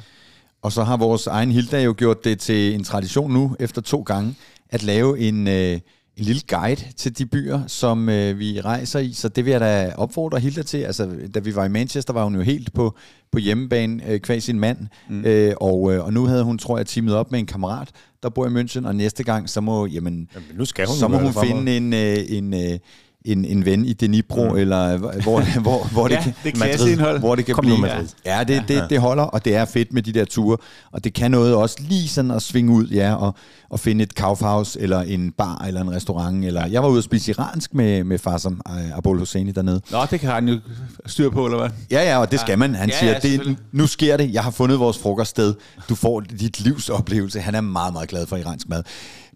[0.62, 4.03] Og så har vores egen Hilda jo gjort det til en tradition nu, efter to
[4.03, 4.35] gange,
[4.68, 5.81] at lave en, øh,
[6.16, 9.12] en lille guide til de byer, som øh, vi rejser i.
[9.12, 10.79] Så det vil jeg da opfordre Hilda til.
[10.79, 12.96] Altså, da vi var i Manchester, var hun jo helt på,
[13.33, 14.79] på hjemmebane øh, kvæg sin mand.
[15.09, 15.25] Mm.
[15.25, 17.88] Øh, og, øh, og nu havde hun, tror jeg, teamet op med en kammerat,
[18.22, 18.87] der bor i München.
[18.87, 21.92] Og næste gang, så må, jamen, jamen nu skal hun så må hun finde en,
[21.92, 22.79] øh, en, øh,
[23.25, 24.57] en, en ven i Dnipro, mm.
[24.57, 27.77] eller hvor, hvor, hvor det, ja, kan, det Madrid, hvor det kan Kom blive.
[27.77, 28.09] nu, Madrid.
[28.27, 30.57] Ja, det, det, det holder, og det er fedt med de der ture,
[30.93, 33.35] og det kan noget også lige sådan at svinge ud, ja, og,
[33.71, 37.05] og finde et kaufhaus, eller en bar, eller en restaurant, eller jeg var ude og
[37.05, 38.61] spise iransk med, med far som
[38.95, 39.81] Abol Hosseini dernede.
[39.91, 40.59] Nå, det kan han jo
[41.07, 41.71] styr på, eller hvad?
[41.91, 42.75] Ja, ja, og det skal man.
[42.75, 45.55] Han Ja, siger, ja, det, nu sker det, jeg har fundet vores frokoststed,
[45.89, 47.41] du får dit livs oplevelse.
[47.41, 48.83] Han er meget, meget glad for iransk mad.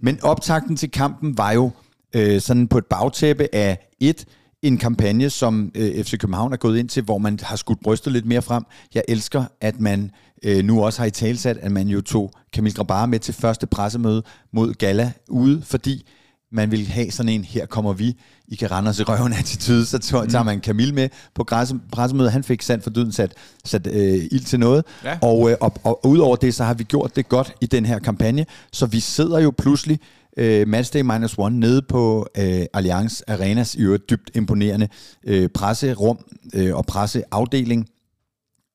[0.00, 1.70] Men optakten til kampen var jo
[2.16, 4.24] øh, sådan på et bagtæppe af et,
[4.62, 8.12] en kampagne, som øh, FC København er gået ind til, hvor man har skudt brystet
[8.12, 8.64] lidt mere frem.
[8.94, 10.10] Jeg elsker, at man
[10.42, 13.66] øh, nu også har i talsat, at man jo tog Kamil Grabara med til første
[13.66, 16.06] pressemøde mod Gala ude, fordi
[16.52, 18.16] man vil have sådan en, her kommer vi,
[18.48, 21.44] I kan rende os i røven attitude, så tager tager man Kamil med på
[21.92, 22.32] pressemødet.
[22.32, 24.84] Han fik sandt for dyden sat, sat øh, ild til noget.
[25.04, 25.18] Ja.
[25.22, 27.98] Og, øh, og, og udover det, så har vi gjort det godt i den her
[27.98, 28.46] kampagne.
[28.72, 30.00] Så vi sidder jo pludselig
[30.36, 34.88] øh, Matchday Minus One nede på øh, Allianz Arenas i øvrigt dybt imponerende
[35.24, 36.18] øh, presserum
[36.54, 37.88] øh, og presseafdeling.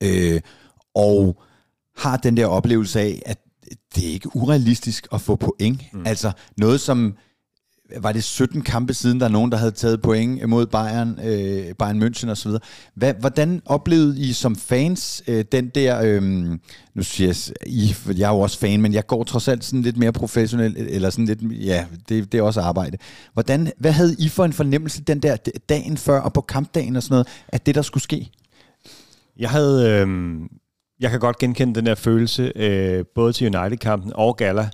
[0.04, 0.42] Øh,
[0.96, 1.42] og
[1.98, 3.38] har den der oplevelse af, at
[3.96, 5.82] det er ikke urealistisk at få point.
[5.94, 6.04] Mm.
[6.06, 7.16] Altså noget som
[7.98, 11.76] var det 17 kampe siden, der er nogen, der havde taget point mod Bayern, øh,
[11.80, 12.52] Bayern München osv.
[12.96, 16.22] Hvad, hvordan oplevede I som fans øh, den der, øh,
[16.96, 19.82] nu siger jeg, I, jeg er jo også fan, men jeg går trods alt sådan
[19.82, 22.98] lidt mere professionelt, eller sådan lidt, ja, det, det er også arbejde.
[23.34, 25.36] Hvordan, hvad havde I for en fornemmelse den der
[25.70, 28.32] dagen før, og på kampdagen og sådan noget, at det der skulle ske?
[29.40, 29.90] Jeg havde...
[29.90, 30.08] Øh,
[31.00, 34.70] jeg kan godt genkende den der følelse, øh, både til United-kampen og Gala.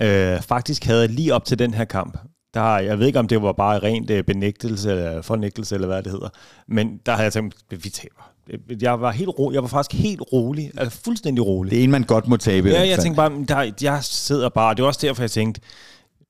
[0.00, 2.18] Øh, faktisk havde jeg lige op til den her kamp,
[2.54, 6.02] der, jeg ved ikke, om det var bare rent øh, benægtelse eller fornægtelse, eller hvad
[6.02, 6.28] det hedder,
[6.68, 8.32] men der havde jeg tænkt, vi taber.
[8.80, 11.70] Jeg var, helt ro, jeg var faktisk helt rolig, altså fuldstændig rolig.
[11.70, 12.68] Det er en, man godt må tabe.
[12.68, 15.60] Ja, hvert jeg tænkte bare, der, jeg sidder bare, det var også derfor, jeg tænkte,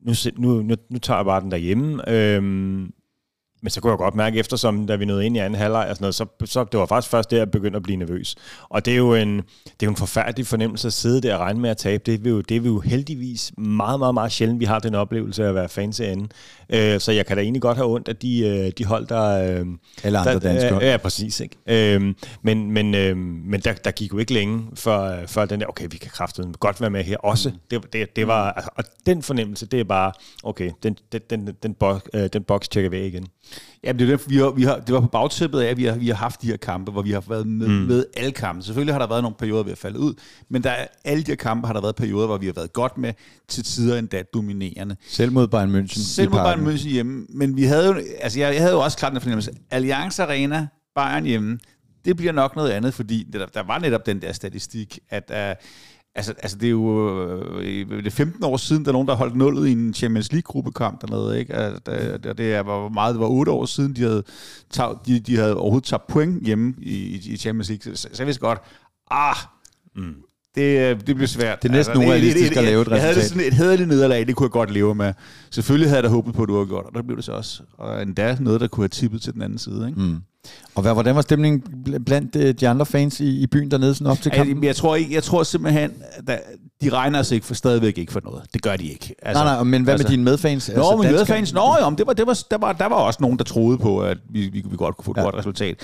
[0.00, 2.10] nu, nu, nu, nu tager jeg bare den derhjemme.
[2.10, 2.90] Øhm,
[3.62, 5.96] men så kunne jeg godt mærke, eftersom da vi nåede ind i anden halvleg og
[5.96, 8.36] sådan noget, så, så det var faktisk først der, jeg begyndte at blive nervøs.
[8.68, 9.42] Og det er jo en, det
[9.82, 12.02] er jo en forfærdelig fornemmelse at sidde der og regne med at tabe.
[12.06, 14.94] Det er jo, det er vi jo heldigvis meget, meget, meget sjældent, vi har den
[14.94, 16.32] oplevelse af at være fans af anden.
[16.70, 19.60] Øh, så jeg kan da egentlig godt have ondt af de, øh, de hold, der...
[19.60, 19.66] Øh,
[20.02, 20.84] Alle andre der, danske hold.
[20.84, 21.40] Ja, præcis.
[21.40, 21.56] Ikke?
[21.66, 25.66] Øhm, men men, øhm, men der, der gik jo ikke længe før, før den der,
[25.66, 27.48] okay, vi kan kraftedeme godt være med her også.
[27.48, 27.56] Mm.
[27.70, 31.56] Det, det, det var, altså, og den fornemmelse, det er bare, okay, den, den, den,
[31.62, 33.26] den, box, øh, den boks tjekker af igen.
[33.84, 35.84] Ja, det, er det, vi har, vi har, det var på bagtæppet af, at vi
[35.84, 37.74] har, vi har haft de her kampe, hvor vi har været med, mm.
[37.74, 38.62] med alle kampe.
[38.62, 40.14] Selvfølgelig har der været nogle perioder, vi har faldet ud,
[40.48, 42.72] men der er, alle de her kampe har der været perioder, hvor vi har været
[42.72, 43.12] godt med,
[43.48, 44.96] til tider endda dominerende.
[45.08, 46.02] Selv mod Bayern München.
[46.02, 46.38] Selv mod.
[46.38, 49.20] Bayern München hjemme, men vi havde jo, altså jeg, jeg havde jo også klart en
[49.20, 51.58] fornemmelse, Allianz Arena, Bayern hjemme,
[52.04, 55.66] det bliver nok noget andet, fordi der, der var netop den der statistik, at uh,
[56.14, 59.14] altså, altså det er jo øh, det er 15 år siden, der er nogen, der
[59.14, 61.54] holdt nullet i en Champions League-gruppekamp dernede, ikke?
[61.54, 61.80] Altså,
[62.22, 64.22] det, det er, hvor meget, det var 8 år siden, de havde,
[64.70, 68.26] taget, de, de havde overhovedet taget point hjemme i, i Champions League, så, så jeg
[68.26, 68.58] vidste godt,
[69.10, 69.36] ah,
[69.96, 70.14] mm.
[70.54, 71.62] det, det bliver svært.
[71.62, 73.38] Det er næsten urealistisk at lave et Jeg havde det resultat.
[73.38, 75.12] sådan et hederligt nederlag, det kunne jeg godt leve med.
[75.50, 77.32] Selvfølgelig havde jeg da håbet på, at du havde gjort, og der blev det så
[77.32, 77.62] også.
[77.78, 79.88] Og endda noget, der kunne have tippet til den anden side.
[79.88, 80.00] Ikke?
[80.00, 80.16] Mm.
[80.74, 83.94] Og hvad, hvordan var stemningen bl- blandt øh, de andre fans i, i byen dernede
[83.94, 84.56] sådan op til kampen?
[84.56, 85.90] Altså, jeg, tror ikke, jeg tror simpelthen,
[86.28, 86.40] at
[86.82, 88.42] de regner altså ikke for stadigvæk ikke for noget.
[88.54, 89.14] Det gør de ikke.
[89.22, 90.68] Altså, nej, nej, men hvad altså- med dine medfans?
[90.68, 93.18] Nå, altså, mine medfans, nå jo, det var, det var, der, var, der var også
[93.22, 95.22] nogen, der troede på, at vi, vi, vi godt kunne få et Ja.
[95.22, 95.76] godt resultat.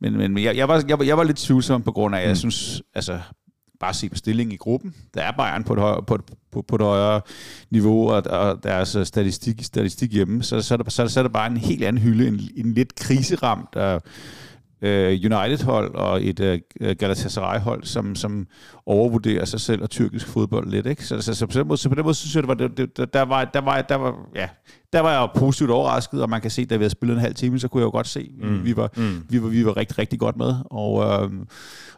[0.00, 2.28] Men, men, jeg, jeg, var, jeg, var, jeg var lidt tvivlsom på grund af, at
[2.28, 3.18] jeg synes, altså,
[3.84, 4.94] bare se på stillingen i gruppen.
[5.14, 6.18] Der er Bayern på et højere, på,
[6.52, 7.20] på, på et højere
[7.70, 11.22] niveau, og, og deres øh, statistik, statistik hjemme, så, så, er der, så, så er
[11.22, 14.00] der bare en helt anden hylde, en, en lidt kriseramt øh,
[14.84, 16.40] uh, United-hold og et
[16.80, 18.46] uh, Galatasaray-hold, som, som
[18.86, 20.86] overvurderer sig selv og tyrkisk fodbold lidt.
[20.86, 21.06] Ikke?
[21.06, 22.96] Så, så, så, på den måde, så på den måde synes jeg, det var, det,
[22.96, 24.48] det, der, var, der, var, der, var, ja,
[24.92, 27.34] der var jeg positivt overrasket, og man kan se, da vi havde spillet en halv
[27.34, 28.64] time, så kunne jeg jo godt se, mm.
[28.64, 29.24] vi, var, mm.
[29.28, 30.54] vi, var, vi var rigtig, rigtig godt med.
[30.64, 31.30] Og, øh,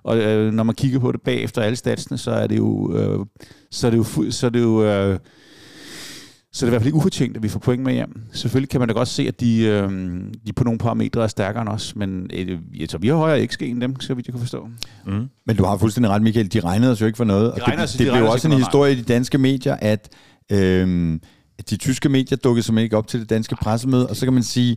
[0.02, 3.26] og øh, når man kigger på det bagefter alle statsene, så er det jo, øh,
[3.70, 5.18] så er det jo, så er det jo øh,
[6.56, 8.22] så det er i hvert fald ikke ufortjent, at vi får point med hjem.
[8.32, 9.90] Selvfølgelig kan man da godt se, at de, øh,
[10.46, 13.46] de på nogle parametre er stærkere end os, men øh, jeg tror, vi har højere
[13.46, 14.68] XG end dem, så vidt jeg kan forstå.
[15.06, 15.26] Mm.
[15.46, 16.52] Men du har fuldstændig ret, Michael.
[16.52, 17.44] De regnede os jo ikke for noget.
[17.56, 20.08] De og det, det, det blev også en historie i de danske medier, at
[20.52, 21.18] øh,
[21.70, 24.42] de tyske medier dukkede simpelthen ikke op til det danske pressemøde, og så kan man
[24.42, 24.76] sige,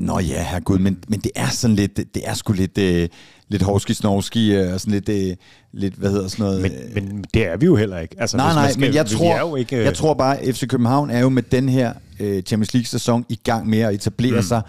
[0.00, 3.08] nå ja, herregud, men, men det er sådan lidt, det er sgu lidt, øh,
[3.48, 5.36] lidt hovski-snovski, øh, og sådan lidt, øh,
[5.72, 6.62] lidt, hvad hedder sådan noget.
[6.62, 8.16] Men, men det er vi jo heller ikke.
[8.18, 9.84] Altså, nej, nej, skal, men jeg tror, jo ikke, øh...
[9.84, 13.40] jeg tror bare, at FC København er jo med den her øh, Champions League-sæson i
[13.44, 14.42] gang med at etablere mm.
[14.42, 14.62] sig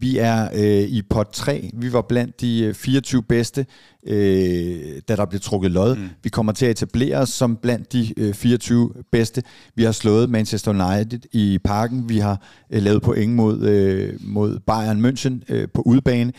[0.00, 1.70] vi er øh, i pot 3.
[1.74, 3.66] Vi var blandt de 24 øh, bedste,
[4.06, 5.96] øh, da der blev trukket lod.
[5.96, 6.08] Mm.
[6.22, 9.42] Vi kommer til at etablere os som blandt de øh, 24 bedste.
[9.74, 12.08] Vi har slået Manchester United i parken.
[12.08, 16.32] Vi har øh, lavet point mod, øh, mod Bayern München øh, på udbane.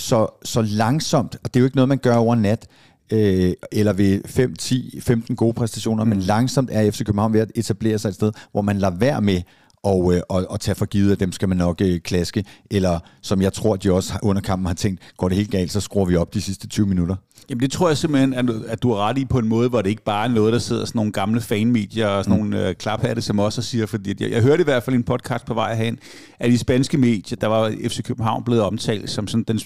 [0.00, 2.66] Så, så langsomt, og det er jo ikke noget, man gør over nat,
[3.12, 6.10] øh, eller ved 5, 10, 15 gode præstationer, mm.
[6.10, 9.20] men langsomt er FC København ved at etablere sig et sted, hvor man lader være
[9.20, 9.42] med
[9.82, 12.44] og, øh, og, og tage for givet, at dem skal man nok øh, klaske.
[12.70, 15.80] Eller som jeg tror, de også under kampen har tænkt, går det helt galt, så
[15.80, 17.16] skruer vi op de sidste 20 minutter.
[17.50, 19.68] Jamen det tror jeg simpelthen, at du, at du har ret i på en måde,
[19.68, 22.50] hvor det ikke bare er noget, der sidder sådan nogle gamle fanmedier og sådan mm.
[22.50, 25.04] nogle øh, klaphatte, som også siger, fordi jeg, jeg hørte i hvert fald i en
[25.04, 25.98] podcast på vej hen,
[26.38, 29.60] at i spanske medier, der var FC København blevet omtalt som sådan den,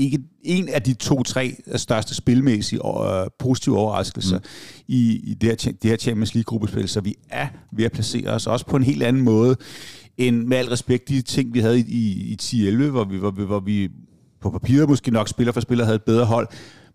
[0.00, 4.44] ikke en af de to-tre største spilmæssige og uh, positive overraskelser mm.
[4.88, 8.46] i, i det, her, det her Champions League-gruppespil, så vi er ved at placere os
[8.46, 9.56] også på en helt anden måde
[10.18, 13.30] end med al respekt de ting, vi havde i, i, i 10-11, hvor vi, hvor,
[13.30, 13.88] hvor vi
[14.40, 16.48] på papiret måske nok spiller for spiller havde et bedre hold,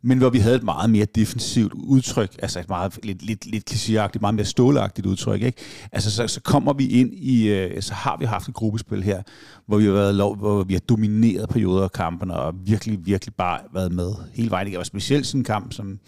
[0.05, 3.71] men hvor vi havde et meget mere defensivt udtryk, altså et meget lidt, lidt, lidt
[3.71, 5.41] klichéagtigt, meget mere stålagtigt udtryk.
[5.41, 5.61] Ikke?
[5.91, 9.21] Altså så, så kommer vi ind i, øh, så har vi haft et gruppespil her,
[9.67, 13.35] hvor vi har været lov, hvor vi har domineret perioder af kampene, og virkelig, virkelig
[13.35, 14.67] bare været med hele vejen.
[14.67, 15.99] Det var specielt sådan en kamp som,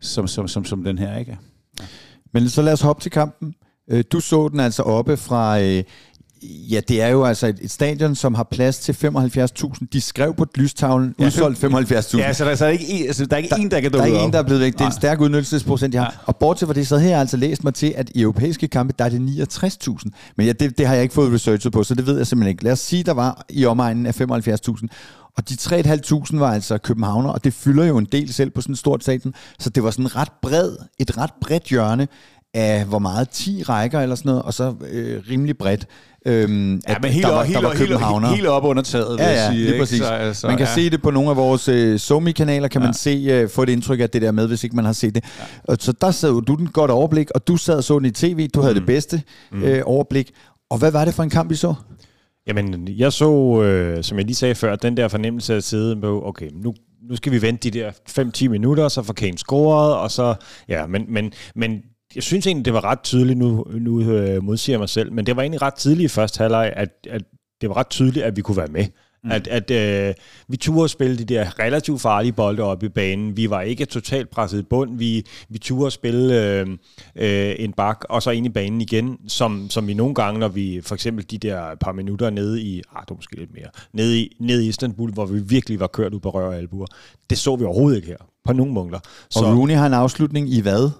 [0.00, 1.18] som, som, som, som den her.
[1.18, 1.38] Ikke?
[1.80, 1.84] Ja.
[2.32, 3.54] Men så lad os hoppe til kampen.
[3.90, 5.84] Øh, du så den altså oppe fra øh,
[6.42, 9.86] Ja, det er jo altså et, et stadion, som har plads til 75.000.
[9.92, 12.18] De skrev på lystavlen, ja, udsolgt 75.000.
[12.18, 13.92] Ja, så der, så er ikke, en, altså, der er ikke der, en, der kan
[13.92, 14.72] Der er ikke en, der er blevet væk.
[14.72, 16.04] Det er en stærk udnyttelsesprocent, de har.
[16.04, 16.18] Ja.
[16.26, 18.94] Og bortset fra det, så har jeg altså læst mig til, at i europæiske kampe,
[18.98, 20.10] der er det 69.000.
[20.36, 22.50] Men ja, det, det har jeg ikke fået researchet på, så det ved jeg simpelthen
[22.50, 22.64] ikke.
[22.64, 24.86] Lad os sige, der var i omegnen af 75.000.
[25.36, 28.72] Og de 3.500 var altså københavner, og det fylder jo en del selv på sådan
[28.72, 29.34] et stort stadion.
[29.58, 32.08] Så det var sådan ret bred, et ret bredt hjørne
[32.54, 35.86] af hvor meget 10 rækker eller sådan noget, og så øh, rimelig bredt.
[36.26, 39.30] Øhm, ja, men helt, der var, helt, der var helt, helt op under taget, ja,
[39.30, 39.66] ja, sige.
[39.66, 39.98] Lige præcis.
[39.98, 40.74] Så, altså, man kan ja.
[40.74, 42.86] se det på nogle af vores uh, Somi-kanaler, kan ja.
[42.86, 45.14] man se, uh, få et indtryk af det der med, hvis ikke man har set
[45.14, 45.24] det.
[45.38, 45.44] Ja.
[45.64, 48.10] Og så der sad du den godt overblik, og du sad og så den i
[48.10, 48.80] tv, du havde mm.
[48.80, 49.62] det bedste mm.
[49.62, 50.30] uh, overblik.
[50.70, 51.74] Og hvad var det for en kamp, vi så?
[52.46, 55.96] Jamen, jeg så, øh, som jeg lige sagde før, den der fornemmelse af at sidde
[55.96, 56.74] med, okay, nu,
[57.08, 57.90] nu skal vi vente de der
[58.44, 60.34] 5-10 minutter, så får Kane scoret, og så,
[60.68, 61.82] ja, men, men, men
[62.16, 65.26] jeg synes egentlig, det var ret tydeligt, nu, nu øh, modsiger jeg mig selv, men
[65.26, 67.22] det var egentlig ret tidligt i første halvleg, at, at
[67.60, 68.86] det var ret tydeligt, at vi kunne være med.
[69.24, 69.32] Mm.
[69.32, 70.14] At, at øh,
[70.48, 73.36] vi turde spille de der relativt farlige bolde op i banen.
[73.36, 74.98] Vi var ikke totalt presset i bund.
[74.98, 76.66] Vi, vi turde spille øh,
[77.16, 80.48] øh, en bak, og så ind i banen igen, som, som vi nogle gange, når
[80.48, 84.20] vi for eksempel de der par minutter nede i, ah, det måske lidt mere, nede
[84.20, 86.86] i, nede i Istanbul, hvor vi virkelig var kørt ud på rør og albuer.
[87.30, 88.98] Det så vi overhovedet ikke her, på nogen punkter.
[89.30, 90.90] Så, og Rooney har en afslutning i hvad?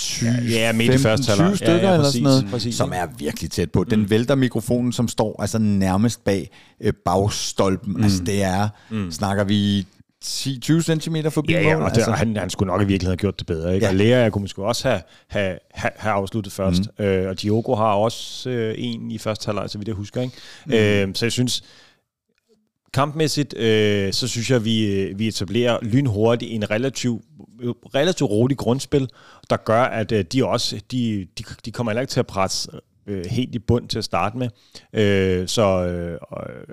[0.00, 2.74] 20, ja, midt 15, i første 20 stykker ja, ja, præcis, eller sådan noget, præcis,
[2.74, 3.84] som er virkelig tæt på.
[3.84, 4.10] Den mm.
[4.10, 7.92] vælter mikrofonen, som står altså nærmest bag øh, bagstolpen.
[7.92, 8.02] Mm.
[8.02, 9.10] Altså det er, mm.
[9.10, 9.86] snakker vi
[10.24, 12.12] 10-20 cm forbi ja, ja, og det, altså.
[12.12, 13.74] han, han skulle nok i virkeligheden have gjort det bedre.
[13.74, 13.86] Ikke?
[13.86, 13.90] Ja.
[13.90, 16.82] Og Lea jeg kunne måske også have, have, have, have afsluttet først.
[16.98, 17.04] Mm.
[17.04, 20.20] Øh, og Diogo har også øh, en i første halvleg, så vidt jeg husker.
[20.22, 20.34] Ikke?
[20.66, 20.72] Mm.
[20.72, 21.62] Øh, så jeg synes,
[22.92, 27.22] kampmæssigt, øh, så synes jeg, vi, øh, vi etablerer lynhurtigt en relativ,
[27.94, 29.08] relativt rolig grundspil,
[29.50, 32.70] der gør, at øh, de også de, de, de kommer heller ikke til at presse
[33.06, 34.48] øh, helt i bund til at starte med.
[34.92, 36.18] Øh, så øh,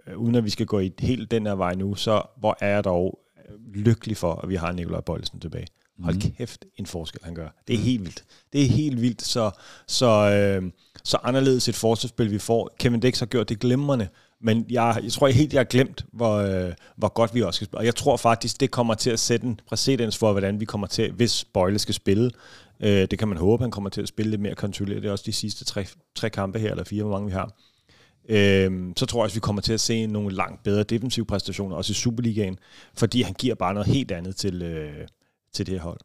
[0.07, 2.67] øh, uden at vi skal gå i helt den her vej nu, så hvor er
[2.69, 3.19] jeg dog
[3.73, 5.67] lykkelig for, at vi har Nikolaj Bøjlesen tilbage.
[5.99, 6.21] Hold mm.
[6.37, 7.47] kæft, en forskel han gør.
[7.67, 7.83] Det er mm.
[7.83, 8.23] helt vildt.
[8.53, 9.51] Det er helt vildt, så,
[9.87, 10.71] så, øh,
[11.03, 12.75] så anderledes et forsvarsspil vi får.
[12.79, 14.07] Kevin Dix har gjort det glimrende
[14.41, 17.57] Men jeg, jeg tror jeg helt, jeg har glemt, hvor, øh, hvor godt vi også
[17.57, 17.79] skal spille.
[17.79, 20.87] Og jeg tror faktisk, det kommer til at sætte en præcedens for, hvordan vi kommer
[20.87, 22.31] til, hvis Bøjle skal spille.
[22.79, 25.01] Øh, det kan man håbe, han kommer til at spille lidt mere kontrolleret.
[25.01, 27.51] Det er også de sidste tre, tre kampe her, eller fire, hvor mange vi har.
[28.29, 31.75] Øh, så tror jeg også, vi kommer til at se nogle langt bedre defensive præstationer,
[31.75, 32.57] også i Superligaen,
[32.93, 35.07] fordi han giver bare noget helt andet til, øh,
[35.53, 35.99] til det her hold.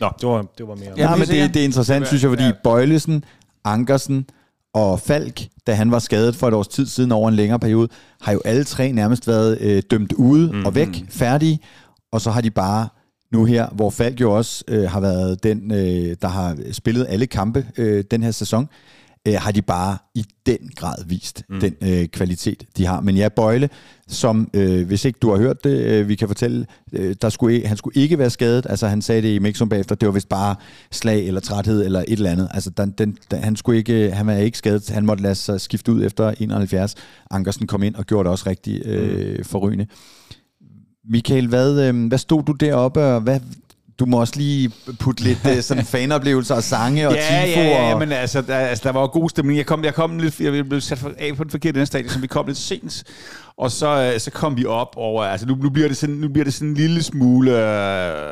[0.00, 0.92] Nå, det var, det var mere...
[0.96, 2.52] Ja, men det, det er interessant, synes jeg, fordi Ja.
[2.64, 3.24] Bøjlesen,
[3.64, 4.26] Ankersen
[4.74, 7.88] og Falk, da han var skadet for et års tid siden over en længere periode,
[8.20, 10.66] har jo alle tre nærmest været øh, dømt ude mm-hmm.
[10.66, 11.58] og væk, færdige,
[12.12, 12.88] og så har de bare
[13.32, 17.26] nu her, hvor Falk jo også øh, har været den, øh, der har spillet alle
[17.26, 18.97] kampe øh, den her sæson, øh,
[19.34, 21.60] har de bare i den grad vist mm.
[21.60, 23.00] den øh, kvalitet, de har.
[23.00, 23.68] Men ja, Bøjle,
[24.08, 27.54] som, øh, hvis ikke du har hørt det, øh, vi kan fortælle, øh, der skulle,
[27.56, 28.66] ikke- han skulle ikke være skadet.
[28.70, 30.56] Altså han sagde det i Mixum bagefter, det var vist bare
[30.90, 32.48] slag eller træthed eller et eller andet.
[32.54, 35.60] Altså den, den, den, han, skulle ikke, han var ikke skadet, han måtte lade sig
[35.60, 36.94] skifte ud efter 71.
[37.30, 39.86] Ankersen kom ind og gjorde det også rigtig øh, forrygende.
[41.10, 43.40] Michael, hvad, øh, hvad stod du deroppe, og hvad,
[43.98, 47.60] du må også lige putte lidt øh, sådan fanoplevelser og sange og ja, tifo.
[47.60, 49.56] ja, ja, og, men altså der, altså, der var jo god stemning.
[49.56, 52.26] Jeg kom, jeg kom lidt, jeg blev sat af på den forkerte stadie, så vi
[52.26, 53.04] kom lidt sent.
[53.58, 56.28] Og så, øh, så kom vi op over, altså nu, nu, bliver det sådan, nu
[56.28, 57.50] bliver det sådan en lille smule...
[57.50, 58.24] Øh,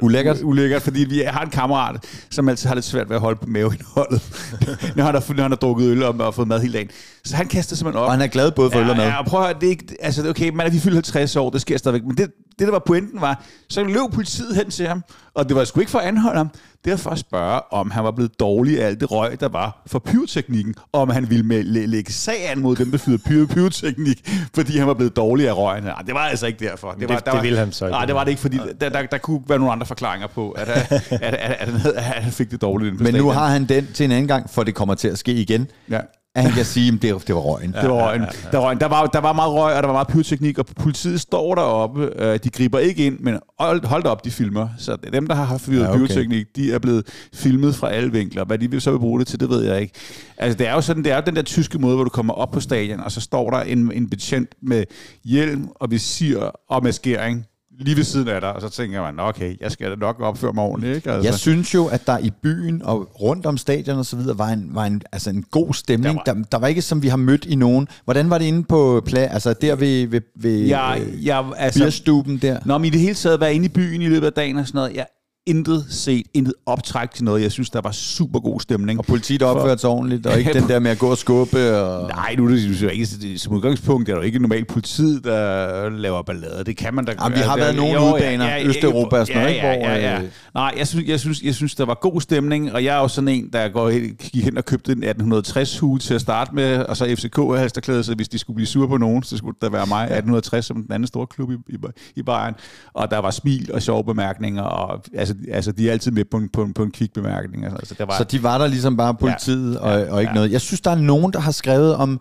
[0.00, 0.38] Ulækkert.
[0.42, 3.46] Ulækkert, fordi vi har en kammerat, som altid har lidt svært ved at holde på
[3.46, 4.22] maveindholdet,
[4.96, 6.88] når, han har, når han har drukket øl og, og fået mad hele dagen.
[7.24, 8.06] Så han kastede simpelthen op.
[8.06, 9.06] og han er glad både for øl og mad.
[9.06, 11.36] Ja, og prøv at høre, det er ikke, altså okay, man er vi fyldt 50
[11.36, 14.70] år, det sker stadigvæk, men det, det der var pointen var, så løb politiet hen
[14.70, 16.50] til ham, og det var sgu ikke for at anholde ham,
[16.84, 19.48] det var for at spørge, om han var blevet dårlig af alt det røg, der
[19.48, 22.98] var for pyroteknikken, og om han ville med, læ- lægge sag an mod dem, der
[22.98, 25.84] fyrede pyro, pyroteknik, fordi han var blevet dårlig af røgen.
[25.84, 26.90] Nej, det var altså ikke derfor.
[26.92, 27.92] det- var, det der var, ville han så ikke.
[27.92, 30.50] Nej, det var det ikke, fordi der, der, der kunne være nogle andre forklaringer på,
[30.50, 33.00] at, at, at, at, at, at han fik det dårligt.
[33.00, 35.32] Men nu har han den til en anden gang, for det kommer til at ske
[35.32, 35.66] igen.
[35.90, 36.00] Ja.
[36.34, 37.72] At han kan sige, at det, det var røgen.
[37.72, 38.22] Det var røgen.
[38.52, 41.20] Der, var, der, var, der var meget røg, og der var meget pyroteknik, og politiet
[41.20, 42.10] står deroppe.
[42.16, 44.68] Øh, de griber ikke ind, men hold, hold da op, de filmer.
[44.78, 45.98] Så dem, der har haft fyret Ja, ja, okay.
[45.98, 48.44] pyroteknik, de er blevet filmet fra alle vinkler.
[48.44, 49.94] Hvad de så vil bruge det til, det ved jeg ikke.
[50.38, 52.34] Altså, det er jo sådan, det er jo den der tyske måde, hvor du kommer
[52.34, 54.84] op på stadion, og så står der en, en betjent med
[55.24, 56.38] hjelm og visir
[56.68, 57.46] og maskering
[57.80, 60.20] lige ved siden af dig, og så tænker man, "Nå, okay, jeg skal da nok
[60.20, 61.10] opføre mig ordentligt, ikke?
[61.10, 61.28] Altså.
[61.30, 64.48] Jeg synes jo, at der i byen og rundt om stadion og så videre var
[64.48, 66.20] en, var en, altså en god stemning.
[66.26, 67.88] Der var, der, der var ikke, som vi har mødt i nogen.
[68.04, 71.80] Hvordan var det inde på pla, altså der ved, ved, ved jeg, øh, jeg, altså,
[71.80, 72.58] bierstuben der?
[72.64, 74.66] Nå, men i det hele taget være inde i byen i løbet af dagen og
[74.66, 74.94] sådan noget.
[74.94, 75.06] Jeg
[75.50, 77.42] intet set, intet optræk til noget.
[77.42, 78.98] Jeg synes, der var super god stemning.
[78.98, 81.76] Og politiet opførte sig ordentligt, og ikke den der med at gå og skubbe.
[81.76, 82.08] Og...
[82.08, 83.06] Nej, nu er det jo ikke,
[83.38, 86.64] som udgangspunkt er jo ikke normalt politiet, der laver ballade.
[86.64, 89.66] Det kan man da Jamen, vi har været nogle udebaner, Østeuropa og sådan noget, ikke?
[89.66, 90.22] Ja, Hvor, ja, ja, ja.
[90.22, 93.00] øh, Nej, jeg synes, jeg, synes, jeg synes, der var god stemning, og jeg er
[93.00, 96.54] jo sådan en, der går hen, gik hen og købte en 1860-hue til at starte
[96.54, 99.56] med, og så FCK halsterklæde, så hvis de skulle blive sure på nogen, så skulle
[99.60, 101.76] der være mig, 1860, som den anden store klub i, i,
[102.16, 102.54] i Bayern.
[102.92, 106.36] Og der var smil og sjove bemærkninger, og altså, altså de er altid med på
[106.36, 107.64] en, på en, på en kvik bemærkning.
[107.64, 110.34] Altså, altså, var, Så de var der ligesom bare politiet Ja, og, og ikke ja.
[110.34, 110.52] noget.
[110.52, 112.20] Jeg synes, der er nogen, der har skrevet om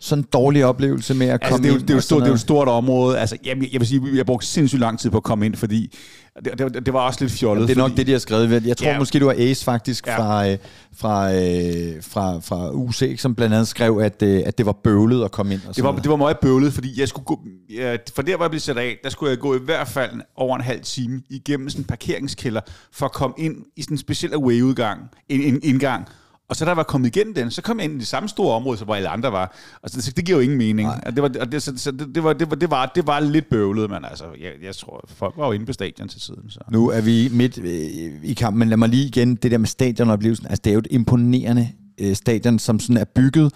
[0.00, 2.00] sådan en dårlig oplevelse med at Altså, komme det, er jo, ind det, er jo
[2.00, 3.18] stort, det er jo et stort område.
[3.18, 5.54] Altså, jamen, jeg, jeg vil sige, jeg brugte sindssygt lang tid på at komme ind,
[5.54, 5.96] fordi
[6.44, 7.68] det, det, det var også lidt fjollet.
[7.68, 8.66] Det er nok fordi, det, de har skrevet.
[8.66, 8.98] Jeg tror Ja.
[8.98, 10.18] måske, det var Ace faktisk Ja.
[10.18, 10.58] fra, øh,
[10.96, 15.24] fra, øh, fra, fra UC, som blandt andet skrev, at, øh, at det var bøvlet
[15.24, 15.60] at komme ind.
[15.68, 16.04] Og Det var, noget.
[16.04, 17.40] det var meget bøvlet, fordi jeg skulle gå,
[17.74, 20.10] ja, for der, hvor jeg blev sat af, der skulle jeg gå i hvert fald
[20.36, 22.60] over en halv time igennem sådan en parkeringskælder,
[22.92, 26.06] for at komme ind i sådan en speciel away-udgang, en, en indgang.
[26.48, 28.28] Og så da jeg var kommet igennem den, så kom jeg ind i det samme
[28.28, 29.56] store område, som hvor alle andre var.
[29.82, 30.88] Og så, det giver jo ingen mening.
[31.06, 33.06] Og det var, og det, så, så det, det, var, det, var, det, var, det
[33.06, 36.20] var lidt bøvlet, men altså, jeg, jeg tror, folk var jo inde på stadion til
[36.20, 36.50] siden.
[36.50, 36.60] Så.
[36.70, 39.68] Nu er vi midt øh, i kampen, men lad mig lige igen, det der med
[39.68, 40.46] stadionoplevelsen.
[40.46, 41.68] Altså, det er jo et imponerende
[42.00, 43.52] øh, stadion, som sådan er bygget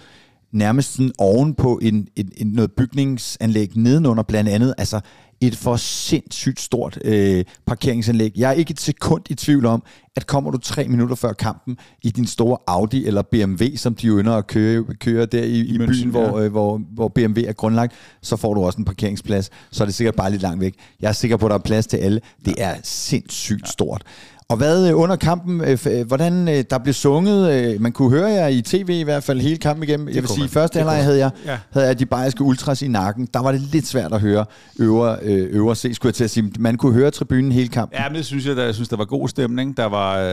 [0.51, 4.73] nærmest sådan oven på en, en, en, noget bygningsanlæg nedenunder blandt andet.
[4.77, 4.99] Altså
[5.47, 8.31] et for sindssygt stort øh, parkeringsanlæg.
[8.35, 9.83] Jeg er ikke et sekund i tvivl om,
[10.15, 14.07] at kommer du tre minutter før kampen i din store Audi eller BMW, som de
[14.07, 16.45] ynder at køre, køre der i, i, München, byen, hvor, ja.
[16.45, 19.49] øh, hvor, hvor BMW er grundlagt, så får du også en parkeringsplads.
[19.71, 20.73] Så er det sikkert bare lidt langt væk.
[21.01, 22.21] Jeg er sikker på, at der er plads til alle.
[22.45, 24.03] Det er sindssygt stort.
[24.49, 28.47] Og hvad øh, under kampen, øh, øh, hvordan der blev sunget, man kunne høre jer
[28.47, 30.07] i tv i hvert fald hele kampen igennem.
[30.07, 30.49] Jeg vil sige, man.
[30.49, 31.57] første halvleg havde jeg, Ja.
[31.71, 33.27] havde jeg de bayerske ultras i nakken.
[33.33, 34.45] Der var det lidt svært at høre
[34.79, 36.51] øvre, øvre C, skulle jeg til at sige.
[36.59, 37.99] Man kunne høre tribunen hele kampen.
[37.99, 39.77] Ja, men det synes jeg, der, jeg synes, der var god stemning.
[39.77, 40.23] Der var, øh,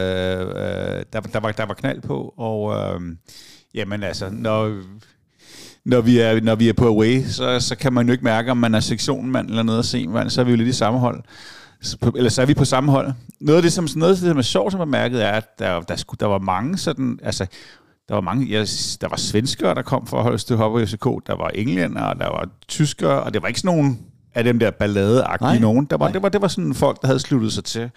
[1.13, 3.01] der, der, var, der var knald på, og øh,
[3.75, 4.77] jamen altså, når,
[5.85, 8.51] når, vi er, når vi er på away, så, så kan man jo ikke mærke,
[8.51, 10.73] om man er sektionmand eller noget at se, mand, så er vi jo lidt i
[10.73, 11.23] samme hold.
[12.15, 13.11] Eller så er vi på samme hold.
[13.39, 15.59] Noget af det, som, noget af det, som er sjovt, som jeg mærket, er, at
[15.59, 17.45] der, der, der var mange sådan, altså,
[18.07, 18.67] der var mange, jeg,
[19.01, 22.27] der var svenskere, der kom for at holde styr op FCK, der var englænder, der
[22.27, 23.99] var tyskere, og det var ikke sådan nogen
[24.35, 25.85] af dem der balladeagtige nogen.
[25.85, 27.89] Der var, det, var, det var sådan folk, der havde sluttet sig til.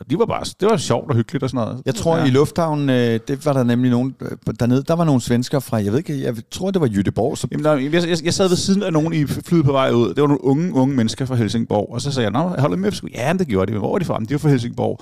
[0.00, 1.82] Og de var bare, det var sjovt og hyggeligt og sådan noget.
[1.86, 2.24] Jeg tror, ja.
[2.24, 5.76] i lufthavnen, øh, det var der nemlig nogen øh, dernede, der var nogle svensker fra,
[5.76, 7.38] jeg ved ikke, jeg tror, det var Jytteborg.
[7.38, 7.46] Så...
[7.52, 10.08] Jamen, der, jeg, jeg, jeg, sad ved siden af nogen i flyet på vej ud.
[10.08, 11.92] Det var nogle unge, unge mennesker fra Helsingborg.
[11.92, 12.92] Og så sagde jeg, nå, holder med?
[13.14, 13.78] Ja, det gjorde de.
[13.78, 14.18] Hvor er de fra?
[14.18, 15.00] De var fra Helsingborg.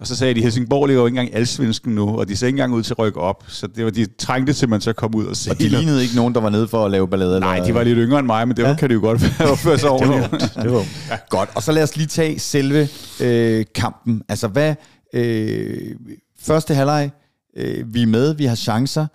[0.00, 2.46] Og så sagde de, at Helsingborg ligger jo ikke engang alsvensken nu, og de ser
[2.46, 3.44] ikke engang ud til at rykke op.
[3.48, 5.50] Så det var, de trængte til, at man så kom ud og se.
[5.50, 7.40] Og de lignede ikke nogen, der var nede for at lave ballade?
[7.40, 7.66] Nej, eller?
[7.66, 8.74] de var lidt yngre end mig, men det ja.
[8.74, 10.30] kan det jo godt opføre sig ordentligt.
[10.30, 10.84] det var, det var.
[11.10, 11.16] Ja.
[11.28, 12.88] Godt, og så lad os lige tage selve
[13.20, 14.22] øh, kampen.
[14.28, 14.74] Altså, hvad...
[15.14, 15.94] Øh,
[16.40, 17.10] første halvleg,
[17.56, 19.06] øh, vi er med, vi har chancer.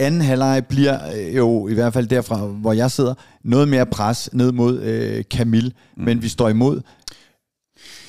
[0.00, 3.14] Anden halvleg bliver øh, jo, i hvert fald derfra, hvor jeg sidder,
[3.44, 6.04] noget mere pres ned mod øh, Camille, mm.
[6.04, 6.80] men vi står imod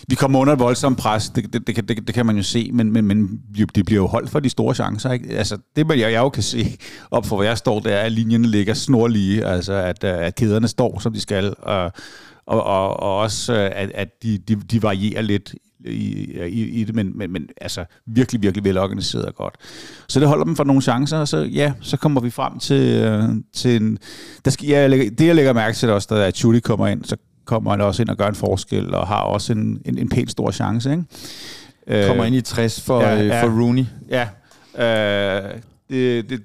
[0.08, 2.70] vi kommer under et voldsomt pres, det, det, det, det, det kan man jo se,
[2.74, 3.42] men, men, men
[3.76, 5.12] det bliver jo holdt for de store chancer.
[5.12, 5.30] Ikke?
[5.30, 6.78] Altså, det, jeg, jeg jo kan se
[7.12, 10.36] op for, hvor jeg står, det er, at linjerne ligger snorlige, altså at, øh, at
[10.36, 11.92] kæderne står, som de skal, og,
[12.46, 16.84] og, og, og også, øh, at, at de, de, de varierer lidt i, i, i
[16.84, 19.56] det, men, men, men altså virkelig, virkelig velorganiseret og godt.
[20.08, 23.04] Så det holder dem for nogle chancer, og så ja, så kommer vi frem til,
[23.04, 23.98] øh, til en...
[24.46, 27.16] Der skal, ja, det jeg lægger mærke til også, da Judy kommer ind, så
[27.46, 30.32] kommer han også ind og gør en forskel, og har også en, en, en pænt
[30.32, 30.92] stor chance.
[30.92, 31.04] Ikke?
[32.08, 33.86] Kommer øh, ind i 60 for, ja, øh, ja, for Rooney.
[34.10, 34.28] Ja,
[34.78, 36.42] øh, det, det,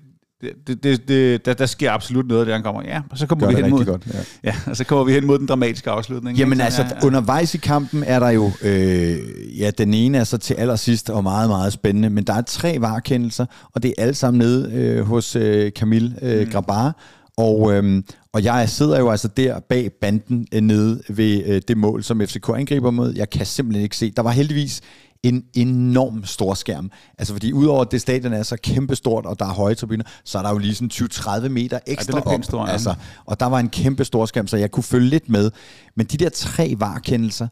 [0.67, 2.83] det, det, det, der, der sker absolut noget, der han kommer.
[2.85, 4.19] Ja, og så kommer vi hen mod, godt, ja.
[4.45, 4.55] ja.
[4.67, 6.39] og så kommer vi hen mod den dramatiske afslutning.
[6.39, 6.65] Jamen ikke?
[6.65, 7.07] altså, ja, ja.
[7.07, 9.19] undervejs i kampen er der jo, øh,
[9.61, 12.77] ja, den ene er så til allersidst og meget, meget spændende, men der er tre
[12.81, 16.51] varekendelser, og det er alle sammen nede øh, hos øh, Camille øh, mm.
[16.53, 16.97] Grabar,
[17.37, 21.77] og, øhm, og jeg sidder jo altså der bag banden øh, nede ved øh, det
[21.77, 23.15] mål, som FCK angriber mod.
[23.17, 24.11] Jeg kan simpelthen ikke se.
[24.11, 24.81] Der var heldigvis
[25.23, 26.91] en enorm stor skærm.
[27.19, 30.39] Altså fordi udover at det stadion er så kæmpestort, og der er høje tribuner, så
[30.39, 32.45] er der jo lige sådan 20-30 meter ekstra ja, op.
[32.45, 32.73] Stor, ja.
[32.73, 35.51] altså, og der var en kæmpe stor skærm, så jeg kunne følge lidt med.
[35.97, 37.49] Men de der tre varekendelser,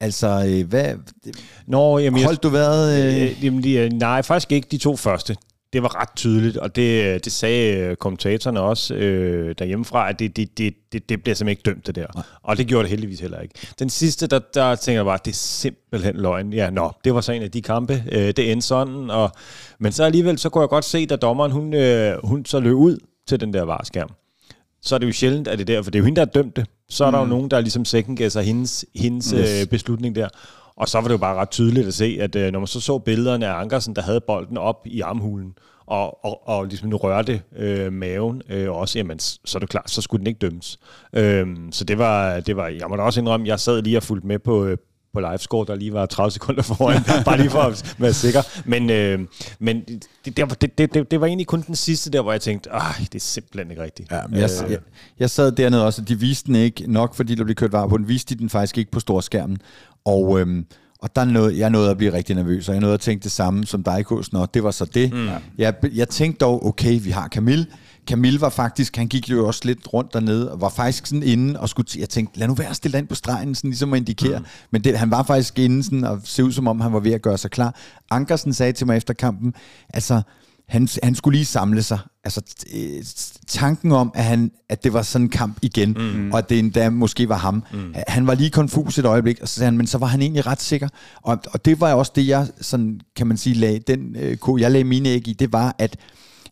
[0.00, 0.94] Altså, øh, hvad...
[1.66, 3.14] Nå, jamen, holdt du været...
[3.16, 3.22] Øh...
[3.22, 5.36] Øh, jamen, nej, faktisk ikke de to første
[5.74, 10.36] det var ret tydeligt, og det, det sagde øh, kommentatorerne også øh, derhjemmefra, at det,
[10.36, 12.06] det, det, det, det bliver simpelthen ikke dømt, det der.
[12.14, 12.24] Nej.
[12.42, 13.54] Og det gjorde det heldigvis heller ikke.
[13.78, 16.52] Den sidste, der, der tænker jeg bare, det er simpelthen løgn.
[16.52, 19.10] Ja, nå, det var så en af de kampe, øh, det endte sådan.
[19.10, 19.30] Og,
[19.78, 22.74] men så alligevel, så kunne jeg godt se, da dommeren, hun, øh, hun så løb
[22.74, 22.98] ud
[23.28, 24.10] til den der varskærm.
[24.82, 26.30] Så er det jo sjældent, at det der, for det er jo hende, der er
[26.30, 26.66] dømt det.
[26.88, 27.12] Så er mm.
[27.12, 27.30] der jo mm.
[27.30, 29.62] nogen, der ligesom second hendes, hendes yes.
[29.62, 30.28] øh, beslutning der.
[30.76, 32.80] Og så var det jo bare ret tydeligt at se, at øh, når man så
[32.80, 35.54] så billederne af Ankersen, der havde bolden op i armhulen,
[35.86, 39.90] og, og, og ligesom nu rørte øh, maven øh, også, jamen, så er det klart,
[39.90, 40.78] så skulle den ikke dømmes.
[41.12, 44.02] Øh, så det var, det var, jeg må da også indrømme, jeg sad lige og
[44.02, 44.76] fulgte med på, øh,
[45.14, 48.40] på livescore, der lige var 30 sekunder foran, bare lige for at være sikker.
[48.64, 49.18] Men, øh,
[49.58, 49.84] men
[50.24, 52.98] det, det, det, det, det var egentlig kun den sidste der, hvor jeg tænkte, ah,
[52.98, 54.12] det er simpelthen ikke rigtigt.
[54.12, 54.78] Ja, men jeg, øh, jeg,
[55.18, 57.86] jeg sad dernede også, og de viste den ikke nok, fordi der blev kørt var
[57.86, 59.58] på den, viste de den faktisk ikke på storskærmen.
[60.04, 60.40] Og...
[60.40, 60.64] Øh,
[60.98, 63.32] og der nåede, jeg nåede at blive rigtig nervøs, og jeg nåede at tænke det
[63.32, 64.04] samme som dig.
[64.32, 65.12] Nå, det var så det.
[65.12, 65.28] Mm.
[65.58, 67.66] Jeg, jeg tænkte dog, okay, vi har Camille.
[68.06, 71.60] Camille var faktisk, han gik jo også lidt rundt dernede, og var faktisk sådan inde
[71.60, 74.38] og skulle, jeg tænkte, lad nu være stille ind på stregen, sådan ligesom at indikere.
[74.38, 74.44] Mm.
[74.70, 77.12] Men det, han var faktisk inde sådan, og se ud som om, han var ved
[77.12, 77.74] at gøre sig klar.
[78.10, 79.54] Ankersen sagde til mig efter kampen,
[79.88, 80.22] altså,
[80.68, 81.98] han, han skulle lige samle sig.
[82.24, 82.42] Altså
[82.74, 83.04] øh,
[83.46, 86.32] tanken om, at, han, at det var sådan en kamp igen, mm.
[86.32, 87.64] og at det endda måske var ham.
[87.72, 87.94] Mm.
[88.08, 90.46] Han var lige konfus et øjeblik, og så sagde han, men så var han egentlig
[90.46, 90.88] ret sikker.
[91.22, 94.70] Og, og det var også det, jeg sådan, kan man sige, lag, den øh, jeg
[94.70, 95.96] lagde mine æg i, det var, at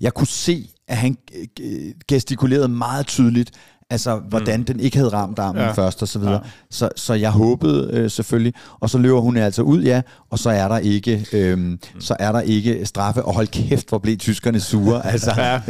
[0.00, 1.16] jeg kunne se, at han
[1.60, 3.50] øh, gestikulerede meget tydeligt,
[3.92, 4.64] altså hvordan mm.
[4.64, 5.72] den ikke havde ramt armen ja.
[5.72, 6.34] først og så videre.
[6.34, 6.50] Ja.
[6.70, 10.50] Så, så jeg håbede øh, selvfølgelig, og så løber hun altså ud, ja, og så
[10.50, 11.78] er der ikke, øh, mm.
[12.00, 15.06] så er der ikke straffe, og hold kæft, hvor blev tyskerne sure.
[15.12, 15.60] altså, ja.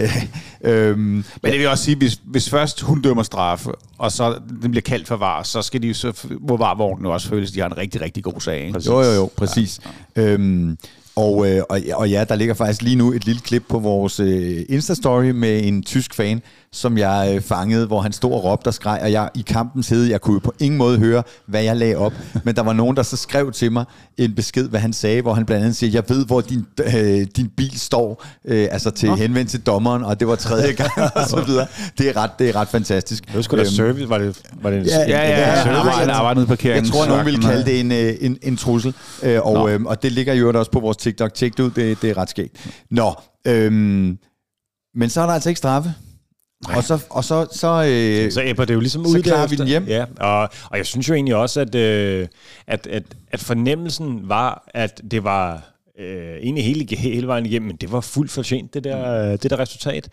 [0.70, 4.70] øh, Men det vil også sige, hvis, hvis først hun dømmer straffe, og så den
[4.70, 7.66] bliver kaldt for var, så skal de jo så, må varvognen også føles, de har
[7.66, 8.66] en rigtig, rigtig god sag.
[8.66, 8.82] Ikke?
[8.86, 9.80] Jo, jo, jo, præcis.
[10.16, 10.22] Ja.
[10.22, 10.78] Øhm,
[11.16, 14.20] og, øh, og, og ja, der ligger faktisk lige nu et lille klip på vores
[14.20, 16.42] øh, Insta-story med en tysk fan,
[16.72, 19.88] som jeg øh, fangede, hvor han stod og råbte og skreg, og jeg i kampens
[19.88, 22.12] hede, jeg kunne på ingen måde høre, hvad jeg lagde op,
[22.44, 23.84] men der var nogen, der så skrev til mig
[24.18, 27.26] en besked, hvad han sagde, hvor han blandt andet siger, jeg ved, hvor din, øh,
[27.36, 29.14] din bil står, øh, altså til Nå.
[29.14, 31.66] henvendt til dommeren, og det var tredje gang, og så videre.
[31.98, 33.26] Det er ret, det er ret fantastisk.
[33.26, 35.68] Det var sgu da øhm, service, var det, var det en, ja, ja, ja, ja,
[35.68, 38.94] ja, ja, arbejdede på Jeg tror, nogen ville kalde det en, øh, en, en trussel,
[39.22, 41.34] øh, og, øh, og det ligger jo også på vores TikTok.
[41.34, 42.66] Tjek det ud, det, det er ret skægt.
[42.90, 43.14] Nå,
[43.46, 44.18] øhm,
[44.94, 45.94] men så er der altså ikke straffe.
[46.68, 46.76] Nej.
[46.76, 49.56] Og så, og så, så, øh, så æbber det jo ligesom ud Så klarer vi
[49.56, 49.84] den hjem.
[49.86, 52.28] Ja, og, og jeg synes jo egentlig også, at, øh,
[52.66, 57.76] at, at, at fornemmelsen var, at det var øh, egentlig hele, hele vejen igennem, men
[57.76, 59.38] det var fuldt fortjent, det der, mm.
[59.38, 60.08] det der resultat.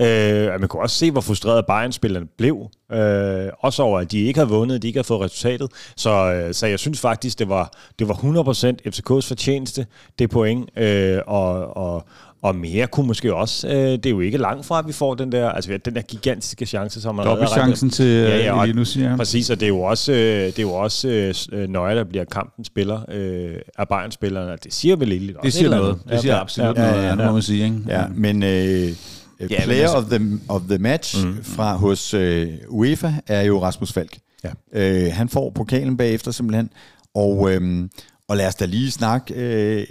[0.00, 2.70] Øh, man kunne også se, hvor frustreret Bayern-spillerne blev.
[2.92, 5.70] Øh, også over, at de ikke havde vundet, de ikke havde fået resultatet.
[5.96, 9.86] Så, øh, så jeg synes faktisk, det var, det var 100% FCK's fortjeneste,
[10.18, 10.78] det point.
[10.78, 12.04] Øh, og, og,
[12.44, 13.68] og mere kunne måske også.
[13.68, 16.02] Øh, det er jo ikke langt fra, at vi får den der, altså, den der
[16.02, 19.66] gigantiske chance, som man har chancen til ja, ja, og, nu siger Præcis, og det
[19.66, 21.08] er jo også, øh, det er jo også
[21.52, 24.56] øh, Nøje, der bliver kampen spiller øh, af Bayern-spillerne.
[24.64, 25.98] Det siger vel lidt Det siger noget.
[26.08, 27.64] Det siger absolut ja, noget, ja, ja, ja, må man sige.
[27.64, 27.80] Ikke?
[27.88, 28.42] Ja, men...
[28.42, 28.92] Øh,
[29.40, 31.44] Ja, player altså, of, the, of the match mm.
[31.44, 34.18] fra hos øh, UEFA er jo Rasmus Falk.
[34.44, 34.50] Ja.
[34.72, 36.70] Øh, han får pokalen bagefter simpelthen,
[37.14, 37.88] og, øh,
[38.28, 39.86] og lad os da lige snakke øh,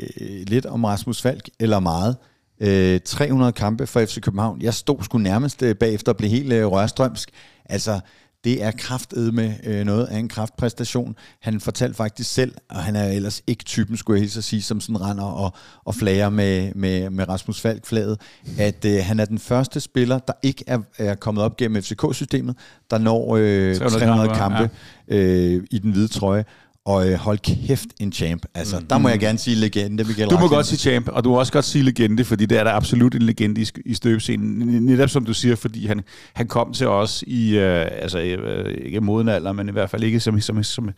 [0.48, 2.16] lidt om Rasmus Falk, eller meget.
[2.60, 4.62] Øh, 300 kampe for FC København.
[4.62, 7.30] Jeg stod sgu nærmest øh, bagefter og blev helt øh, rørstrømsk.
[7.66, 8.00] Altså,
[8.44, 11.16] det er kraftet med øh, noget af en kraftpræstation.
[11.42, 14.62] Han fortalte faktisk selv, og han er ellers ikke typen, skulle jeg helt så sige,
[14.62, 15.54] som sådan render og,
[15.86, 18.22] og flager med, med, med Rasmus Falk-flaget,
[18.58, 22.56] at øh, han er den første spiller, der ikke er, er kommet op gennem FCK-systemet,
[22.90, 24.70] der når øh, 300, 300 kampe
[25.10, 25.16] ja.
[25.18, 26.46] øh, i den hvide trøje.
[26.86, 28.46] Og øh, hold kæft, en champ.
[28.54, 28.86] Altså, mm.
[28.86, 30.04] der må jeg gerne sige legende.
[30.04, 32.60] Michael du må godt sige champ, og du må også godt sige legende, fordi det
[32.60, 34.86] er der absolut en legende i, i støbscenen.
[34.86, 36.02] Netop som du siger, fordi han,
[36.34, 40.04] han kom til os i, øh, altså øh, ikke moden alder, men i hvert fald
[40.04, 40.90] ikke som, som, som,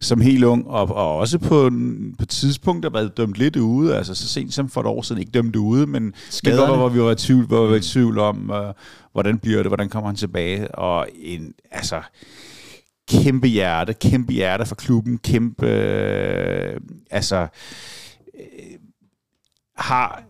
[0.00, 1.70] som helt ung, og, og også på,
[2.18, 5.20] på tidspunkt har været dømt lidt ude, altså så sent som for et år siden,
[5.20, 6.12] ikke dømt ude, men
[6.44, 8.74] det var, hvor vi var i tvivl, hvor vi var i tvivl om, øh,
[9.12, 12.00] hvordan bliver det, hvordan kommer han tilbage, og en, altså
[13.08, 16.80] kæmpe hjerte, kæmpe hjerte for klubben, kæmpe, øh,
[17.10, 17.46] altså,
[18.34, 18.78] øh,
[19.76, 20.22] har,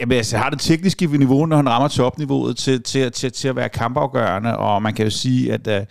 [0.00, 3.56] jamen, altså, har det tekniske niveau, når han rammer topniveauet til, til, til, til at
[3.56, 5.86] være kampafgørende, og man kan jo sige, at øh,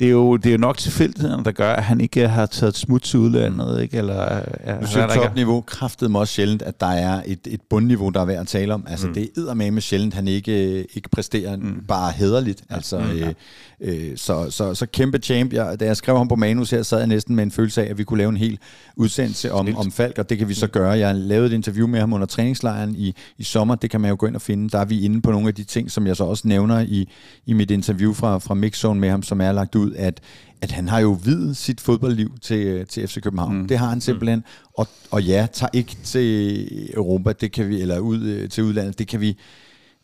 [0.00, 2.76] det er jo, det er jo nok tilfældigheden, der gør, at han ikke har taget
[2.76, 3.82] smut til udlandet.
[3.82, 3.96] Ikke?
[3.96, 8.08] Eller, ja, du siger topniveau, kraftede mig også sjældent, at der er et, et bundniveau,
[8.08, 8.86] der er værd at tale om.
[8.88, 9.14] Altså, mm.
[9.14, 11.84] det er med sjældent, han ikke, ikke præsterer mm.
[11.88, 12.62] bare hederligt.
[12.70, 13.04] Altså, mm.
[13.10, 13.34] øh,
[13.80, 15.52] øh, så, så, så kæmpe champ.
[15.52, 17.90] Jeg, da jeg skrev ham på manus her, sad jeg næsten med en følelse af,
[17.90, 18.58] at vi kunne lave en hel
[18.96, 20.72] udsendelse om, om Falk, og det kan vi så mm.
[20.72, 20.90] gøre.
[20.90, 23.74] Jeg lavede et interview med ham under træningslejren i, i sommer.
[23.74, 24.68] Det kan man jo gå ind og finde.
[24.70, 27.08] Der er vi inde på nogle af de ting, som jeg så også nævner i,
[27.46, 30.20] i mit interview fra, fra Mixzone med ham, som er lagt ud, at,
[30.60, 33.58] at han har jo videt sit fodboldliv til, til FC København.
[33.58, 33.68] Mm.
[33.68, 34.38] Det har han simpelthen.
[34.38, 34.44] Mm.
[34.74, 38.98] Og, og ja, tager ikke til Europa, det kan vi, eller ud øh, til udlandet,
[38.98, 39.38] det kan vi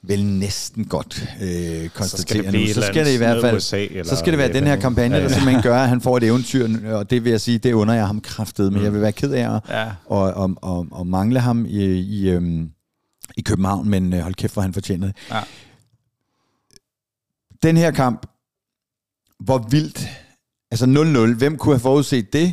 [0.06, 2.66] vel næsten godt øh, konstatere så nu.
[2.66, 5.14] Så skal det i hvert fald USA, eller så skal det være den her kampagne,
[5.14, 5.28] ja, ja.
[5.28, 7.94] der simpelthen gør, at han får et eventyr, og det vil jeg sige, det under
[7.94, 8.84] jeg ham kraftet, men mm.
[8.84, 9.90] jeg vil være ked af at ja.
[10.06, 12.70] og, og, og, og mangle ham i, i, øhm,
[13.36, 15.16] i København, men øh, hold kæft, hvor han fortjener det.
[15.30, 15.40] Ja.
[17.62, 18.26] Den her kamp,
[19.40, 20.08] hvor vildt,
[20.70, 20.86] altså
[21.34, 22.52] 0-0, hvem kunne have forudset det?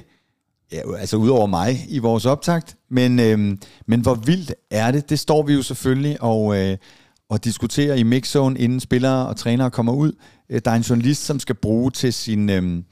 [0.72, 5.10] Ja, altså udover mig i vores optakt, men, øhm, men hvor vildt er det?
[5.10, 6.78] Det står vi jo selvfølgelig og, øh,
[7.30, 10.12] og diskuterer i mixzone, inden spillere og trænere kommer ud.
[10.50, 12.84] Øh, der er en journalist, som skal bruge til sin, Øh,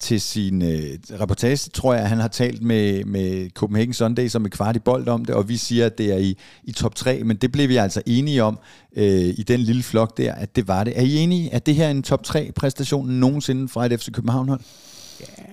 [0.00, 4.52] til sin øh, reportage, tror jeg, han har talt med, med Copenhagen Sunday som et
[4.52, 7.24] kvart i bold om det, og vi siger, at det er i, i top 3,
[7.24, 8.58] men det blev vi altså enige om
[8.96, 10.98] øh, i den lille flok der, at det var det.
[10.98, 14.12] Er I enige, at det her er en top 3 præstation nogensinde fra et FC
[14.12, 14.60] København-hold?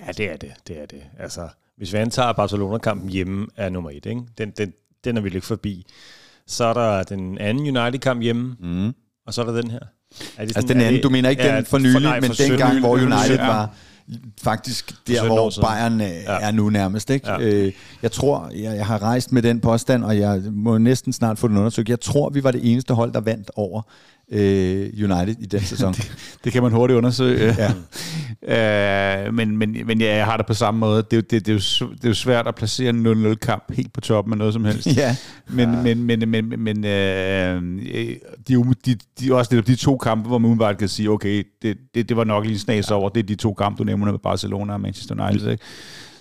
[0.06, 0.52] Ja, det er det.
[0.68, 1.02] det er det.
[1.18, 4.20] Altså, hvis vi antager, at Barcelona-kampen hjemme er nummer 1, ikke?
[4.38, 4.72] Den, den,
[5.04, 5.86] den er vi ikke forbi.
[6.46, 8.92] Så er der den anden United-kamp hjemme, mm.
[9.26, 9.78] og så er der den her.
[9.78, 12.00] Er det sådan, altså den anden, det, du mener ikke ja, den for nylig, for,
[12.00, 13.74] nej, for men den gang, hvor United var
[14.42, 16.40] faktisk der, hvor Bayern øh, ja.
[16.40, 17.10] er nu nærmest.
[17.10, 17.30] Ikke?
[17.30, 17.38] Ja.
[17.40, 21.38] Øh, jeg tror, jeg, jeg har rejst med den påstand, og jeg må næsten snart
[21.38, 21.88] få den undersøgt.
[21.88, 23.82] Jeg tror, vi var det eneste hold, der vandt over
[24.32, 25.92] øh, United i den sæson.
[25.92, 27.56] det, det kan man hurtigt undersøge.
[27.58, 27.72] Ja.
[29.26, 31.02] øh, men, men, men ja, jeg har det på samme måde.
[31.10, 33.92] Det, det, det, er, jo, det er jo svært at placere en 0-0 kamp helt
[33.92, 34.86] på toppen af noget som helst.
[34.96, 35.16] ja.
[35.48, 35.82] Men, ja.
[35.82, 37.62] men, men, men, men, men øh,
[38.48, 41.76] de, de, de, også de, de to kampe, hvor man umiddelbart kan sige, okay, det,
[41.94, 43.08] det, det var nok lige en snas over.
[43.08, 45.50] Det er de to kampe, du nævner med Barcelona og Manchester United.
[45.50, 45.64] Ikke?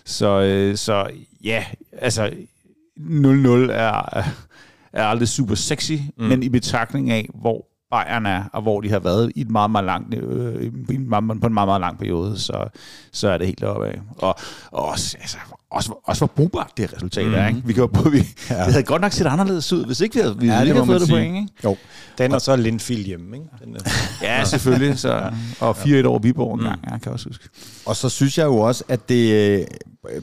[0.06, 1.08] Så, øh, så
[1.43, 1.66] ja,
[2.01, 2.30] altså
[2.99, 4.24] 0-0 er,
[4.93, 6.26] er aldrig super sexy, mm.
[6.26, 9.72] men i betragtning af, hvor Bayern er, og hvor de har været i et meget,
[9.72, 12.68] meget langt, øh, i en meget, på en meget, meget lang periode, så,
[13.12, 14.00] så er det helt oppe af.
[14.18, 14.36] Og,
[14.72, 15.38] og også, altså,
[15.72, 17.34] også, også hvor brugbart det resultat mm.
[17.34, 17.48] er.
[17.48, 17.62] Ikke?
[17.66, 18.18] Vi, kan, vi,
[18.50, 18.56] ja.
[18.56, 20.86] det havde godt nok set anderledes ud, hvis ikke vi havde, vi ja, havde ikke
[20.86, 21.36] fået det point.
[21.36, 21.48] Ikke?
[21.64, 21.78] Jo.
[22.18, 23.50] Den er så Lindfield hjemme, ikke?
[23.64, 23.80] Den er.
[24.28, 25.00] ja, selvfølgelig.
[25.00, 26.66] Så, og 4-1 over Viborg en mm.
[26.66, 27.50] gang, jeg kan også huske.
[27.86, 29.66] Og så synes jeg jo også, at det øh,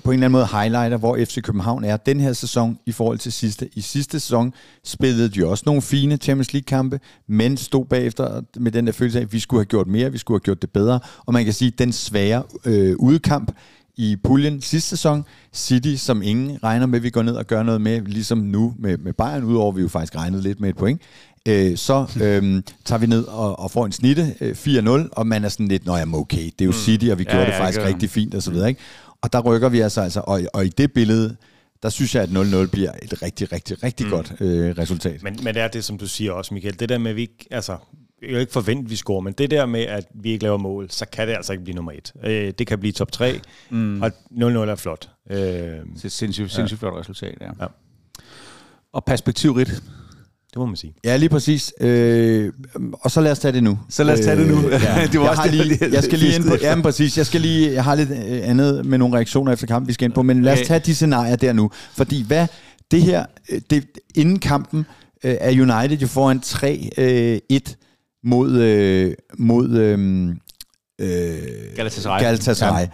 [0.05, 3.19] på en eller anden måde highlighter, hvor FC København er den her sæson i forhold
[3.19, 3.69] til sidste.
[3.75, 4.55] I sidste sæson
[4.85, 9.23] spillede de også nogle fine Champions League-kampe, men stod bagefter med den der følelse af,
[9.23, 11.01] at vi skulle have gjort mere, vi skulle have gjort det bedre.
[11.27, 13.53] Og man kan sige, at den svære øh, udkamp,
[13.97, 15.25] i puljen sidste sæson.
[15.55, 18.75] City, som ingen regner med, at vi går ned og gør noget med, ligesom nu
[18.79, 21.03] med, med Bayern, udover vi jo faktisk regnede lidt med et point.
[21.49, 25.45] Øh, så øh, tager vi ned og, og får en snitte øh, 4-0, og man
[25.45, 26.77] er sådan lidt, nå jamen okay, det er jo mm.
[26.77, 28.81] City, og vi gjorde ja, det faktisk rigtig fint og så videre, ikke?
[29.23, 31.37] Og der rykker vi altså, altså og, og i det billede,
[31.83, 34.13] der synes jeg, at 0-0 bliver et rigtig, rigtig, rigtig mm.
[34.13, 35.23] godt øh, resultat.
[35.23, 36.81] Men, men det er det, som du siger også, Michael.
[36.81, 37.77] Det der med, at vi ikke, altså,
[38.23, 40.59] jeg vil ikke forvente, at vi scorer, men det der med, at vi ikke laver
[40.59, 42.13] mål, så kan det altså ikke blive nummer et.
[42.25, 44.03] Øh, det kan blive top 3, mm.
[44.03, 45.11] og 0-0 er flot.
[45.31, 46.89] Øh, det er et sindssygt, sindssygt ja.
[46.89, 47.51] flot resultat, ja.
[47.61, 47.67] ja.
[48.93, 49.83] Og perspektivrigt.
[50.53, 50.95] Det må man sige.
[51.05, 51.73] Ja, lige præcis.
[51.81, 52.53] Øh,
[52.93, 53.79] og så lad os tage det nu.
[53.89, 54.69] Så lad os tage det nu.
[54.69, 55.07] Øh, ja.
[55.13, 57.19] det var jeg, også lige, jeg skal lige ind på, ja, men præcis.
[57.19, 60.05] Jeg skal lige, jeg har lidt øh, andet med nogle reaktioner efter kampen, vi skal
[60.05, 61.71] ind på, men lad os tage de scenarier der nu.
[61.97, 62.47] Fordi hvad,
[62.91, 63.85] det her, øh, det,
[64.15, 64.87] inden kampen
[65.25, 67.75] øh, er United jo foran 3-1
[68.25, 69.69] mod, øh, mod
[70.99, 71.39] øh,
[71.77, 72.21] Galatasaray.
[72.21, 72.83] Galatasaray.
[72.83, 72.89] Ja.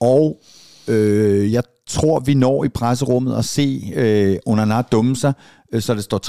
[0.00, 0.40] Og
[0.88, 5.32] øh, jeg tror, vi når i presserummet at se øh, Onana dumme sig,
[5.72, 6.20] øh, så det står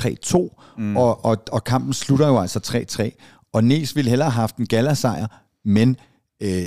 [0.56, 0.98] 3-2, mm.
[0.98, 3.50] og, og, og kampen slutter jo altså 3-3.
[3.54, 5.28] Og Nes ville hellere have haft en Gala-sejr,
[5.66, 5.96] men
[6.44, 6.64] øh,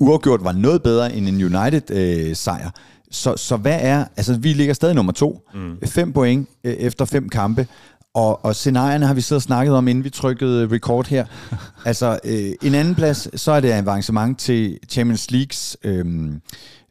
[0.00, 2.66] uafgjort var noget bedre end en United-sejr.
[2.66, 2.72] Øh,
[3.10, 5.78] så, så hvad er, altså vi ligger stadig nummer to, mm.
[5.86, 7.66] fem point øh, efter fem kampe,
[8.14, 11.26] og, og scenarierne har vi siddet og snakket om, inden vi trykkede record her.
[11.84, 16.32] altså, øh, en anden plads, så er det avancement til Champions Leagues øh,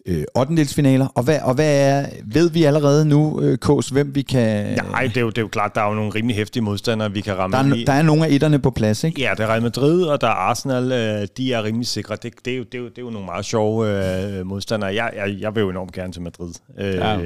[0.06, 1.08] øh, 8.
[1.16, 4.80] Og hvad, og hvad er, ved vi allerede nu, øh, Kås, hvem vi kan...
[4.92, 7.12] Nej, det er, jo, det er jo klart, der er jo nogle rimelig hæftige modstandere,
[7.12, 7.58] vi kan ramme.
[7.58, 9.22] Der er, der er nogle af etterne på plads, ikke?
[9.22, 10.92] Ja, der er Real Madrid, og der er Arsenal.
[10.92, 12.16] Øh, de er rimelig sikre.
[12.16, 13.88] Det, det, er, jo, det, er, jo, det er jo nogle meget sjove
[14.40, 14.96] øh, modstandere.
[14.96, 16.54] Jeg, jeg, jeg vil jo enormt gerne til Madrid.
[16.80, 17.20] Øh, ja.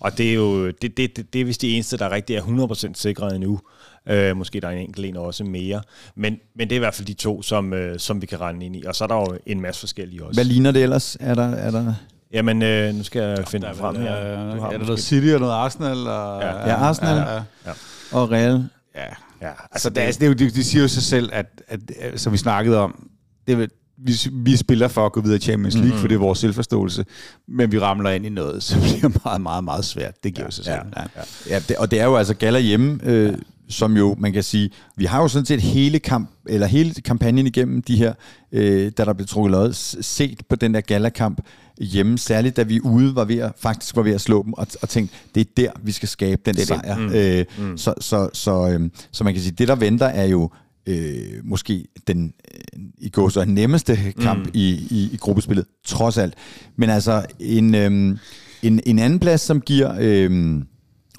[0.00, 2.42] Og det er jo det, det, det, det er vist de eneste, der rigtig er
[2.42, 3.60] 100% sikre endnu.
[4.08, 5.82] Øh, måske der er en enkelt en også mere.
[6.14, 8.66] Men, men det er i hvert fald de to, som, øh, som vi kan rende
[8.66, 8.84] ind i.
[8.84, 10.36] Og så er der jo en masse forskellige også.
[10.36, 11.16] Hvad ligner det ellers?
[11.20, 11.94] Er der, er der
[12.32, 14.54] Jamen, øh, nu skal jeg finde det frem her.
[14.54, 15.96] Du har er der noget City og noget Arsenal?
[15.96, 16.68] Og, ja.
[16.68, 17.72] ja, Arsenal ja, ja.
[18.12, 18.68] og Real.
[18.94, 19.06] Ja,
[19.42, 19.52] ja.
[19.72, 22.20] altså det, altså, det, er jo, det, de siger jo sig selv, at, at, at
[22.20, 23.08] som vi snakkede om,
[23.46, 26.00] det, vi, vi spiller for at gå videre i Champions League, mm-hmm.
[26.00, 27.04] for det er vores selvforståelse,
[27.48, 30.24] men vi ramler ind i noget, som bliver meget, meget, meget svært.
[30.24, 30.76] Det giver ja, sig selv.
[30.96, 31.22] Ja, ja.
[31.50, 33.36] ja det, og det er jo altså Gala hjemme, øh, ja
[33.68, 37.46] som jo, man kan sige, vi har jo sådan set hele, kamp, eller hele kampagnen
[37.46, 38.12] igennem de her,
[38.52, 39.72] øh, da der blev trukket lod,
[40.02, 41.40] set på den der galakamp
[41.80, 44.66] hjemme, særligt da vi ude var ved at, faktisk var ved at slå dem, og,
[44.82, 46.98] og tænkte, det er der, vi skal skabe den det sejr.
[46.98, 47.14] Mm.
[47.14, 47.78] Øh, mm.
[47.78, 50.50] Så, så, så, øh, så man kan sige, det der venter er jo
[50.86, 54.50] øh, måske den øh, i går så nemmeste kamp mm.
[54.54, 56.34] i, i, i gruppespillet, trods alt.
[56.76, 58.18] Men altså en, øh,
[58.62, 60.62] en, en anden plads, som giver øh,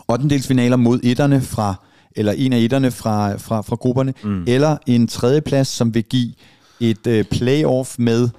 [0.08, 0.40] 8.
[0.40, 1.76] finaler mod etterne fra
[2.18, 4.44] eller en af etterne fra, fra, fra grupperne, mm.
[4.48, 6.34] eller en tredje plads, som vil give
[6.80, 8.30] et øh, playoff med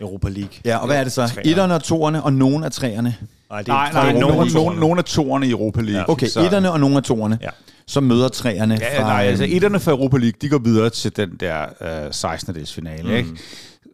[0.00, 0.52] Europa League.
[0.64, 1.40] Ja, og hvad er det så?
[1.44, 3.16] Etterne og toerne og nogen af træerne?
[3.50, 5.98] Nej, det er nej, nej, nogen, nogen, nogen af toerne i Europa League.
[5.98, 6.12] Ja.
[6.12, 6.40] Okay, så.
[6.40, 7.38] etterne og nogen af toerne.
[7.42, 7.48] Ja.
[7.86, 9.08] Så møder træerne ja, fra...
[9.08, 11.66] Nej, altså etterne fra Europa League, de går videre til den der
[12.06, 12.54] øh, 16.
[12.54, 13.14] dels finale, mm.
[13.14, 13.28] ikke?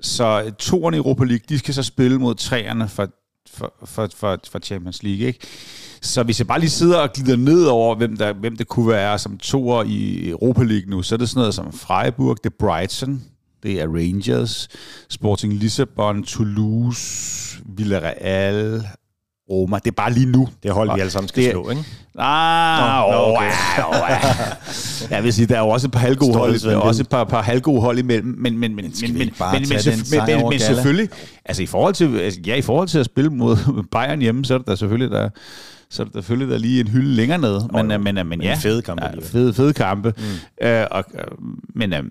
[0.02, 3.06] Så toerne i Europa League, de skal så spille mod træerne fra,
[3.50, 5.38] for, for, for, for Champions League, ikke?
[6.02, 8.88] Så hvis jeg bare lige sidder og glider ned over, hvem, der, hvem det kunne
[8.88, 12.54] være som toer i Europa League nu, så er det sådan noget som Freiburg, det
[12.54, 13.22] Brighton,
[13.62, 14.68] det er Rangers,
[15.10, 18.82] Sporting Lissabon, Toulouse, Villarreal,
[19.50, 19.76] Roma.
[19.76, 20.48] Det er bare lige nu.
[20.62, 21.84] Det hold, vi alle sammen skal det, slå, ikke?
[22.18, 23.50] Ah, oh, okay.
[23.78, 24.24] ja, oh, ah.
[25.10, 27.08] Jeg vil sige, der er jo også et par halvgode hold, der er også et
[27.08, 29.32] par, par halvgode hold imellem, men, men, men, men, men, men, men,
[30.10, 31.08] men, men, men selvfølgelig,
[31.44, 33.56] altså i forhold til, altså, ja, i forhold til at spille mod
[33.92, 35.28] Bayern hjemme, så er det der selvfølgelig, der,
[35.90, 37.60] så er der selvfølgelig der lige en hylde længere ned.
[37.60, 39.04] Men, oh, men, øh, men, men ja, fede kampe.
[39.04, 40.14] Ja, fede, fede kampe.
[40.16, 40.66] Mm.
[40.66, 41.04] Øh, og,
[41.74, 42.02] men, øh,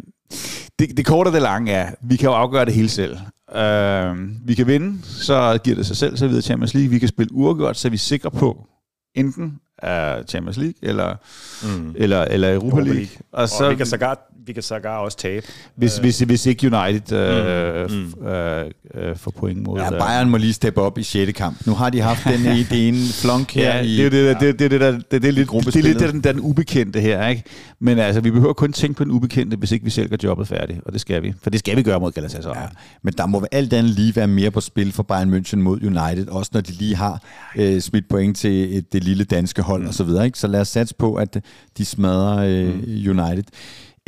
[0.79, 3.17] det, det korte og det lange er, vi kan jo afgøre det hele selv.
[3.55, 4.15] Øh,
[4.47, 6.89] vi kan vinde, så giver det sig selv, så videre Champions League.
[6.89, 8.67] Vi kan spille uafgjort, så er vi sikre på,
[9.15, 11.15] enten er Champions League eller,
[11.63, 11.93] mm.
[11.95, 12.99] eller, eller Europa, Europa League.
[12.99, 13.17] League.
[13.31, 15.45] Og, og så, vi kan sågar vi kan sågar også tabe.
[15.75, 16.01] Hvis, øh.
[16.01, 18.13] hvis, hvis ikke United øh, mm.
[18.21, 18.27] mm.
[18.27, 19.79] øh, øh, får point mod...
[19.79, 21.33] Ja, Bayern må lige steppe op i 6.
[21.33, 21.67] kamp.
[21.67, 23.97] Nu har de haft den i det ene flonk her ja, i...
[23.97, 25.99] det er det, der, det, det, det, der, det, det er lidt, det er lidt
[25.99, 27.43] den, den ubekendte her, ikke?
[27.79, 30.47] Men altså, vi behøver kun tænke på den ubekendte, hvis ikke vi selv gør jobbet
[30.47, 31.33] færdigt, og det skal vi.
[31.41, 32.61] For det skal vi gøre mod Galatasaray.
[32.61, 32.67] Ja,
[33.01, 36.27] men der må alt andet lige være mere på spil for Bayern München mod United,
[36.27, 37.23] også når de lige har
[37.55, 39.87] øh, smidt point til et, det lille danske hold mm.
[39.87, 40.39] og så videre, ikke?
[40.39, 41.41] Så lad os satse på, at
[41.77, 43.19] de smadrer øh, mm.
[43.19, 43.43] United.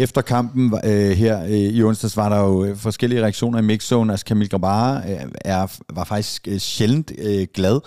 [0.02, 4.14] Efter kampen øh, her øh, i onsdags var der jo øh, forskellige reaktioner i mixzone.
[4.14, 7.80] Altså Camille Grabara øh, er, var faktisk øh, sjældent øh, glad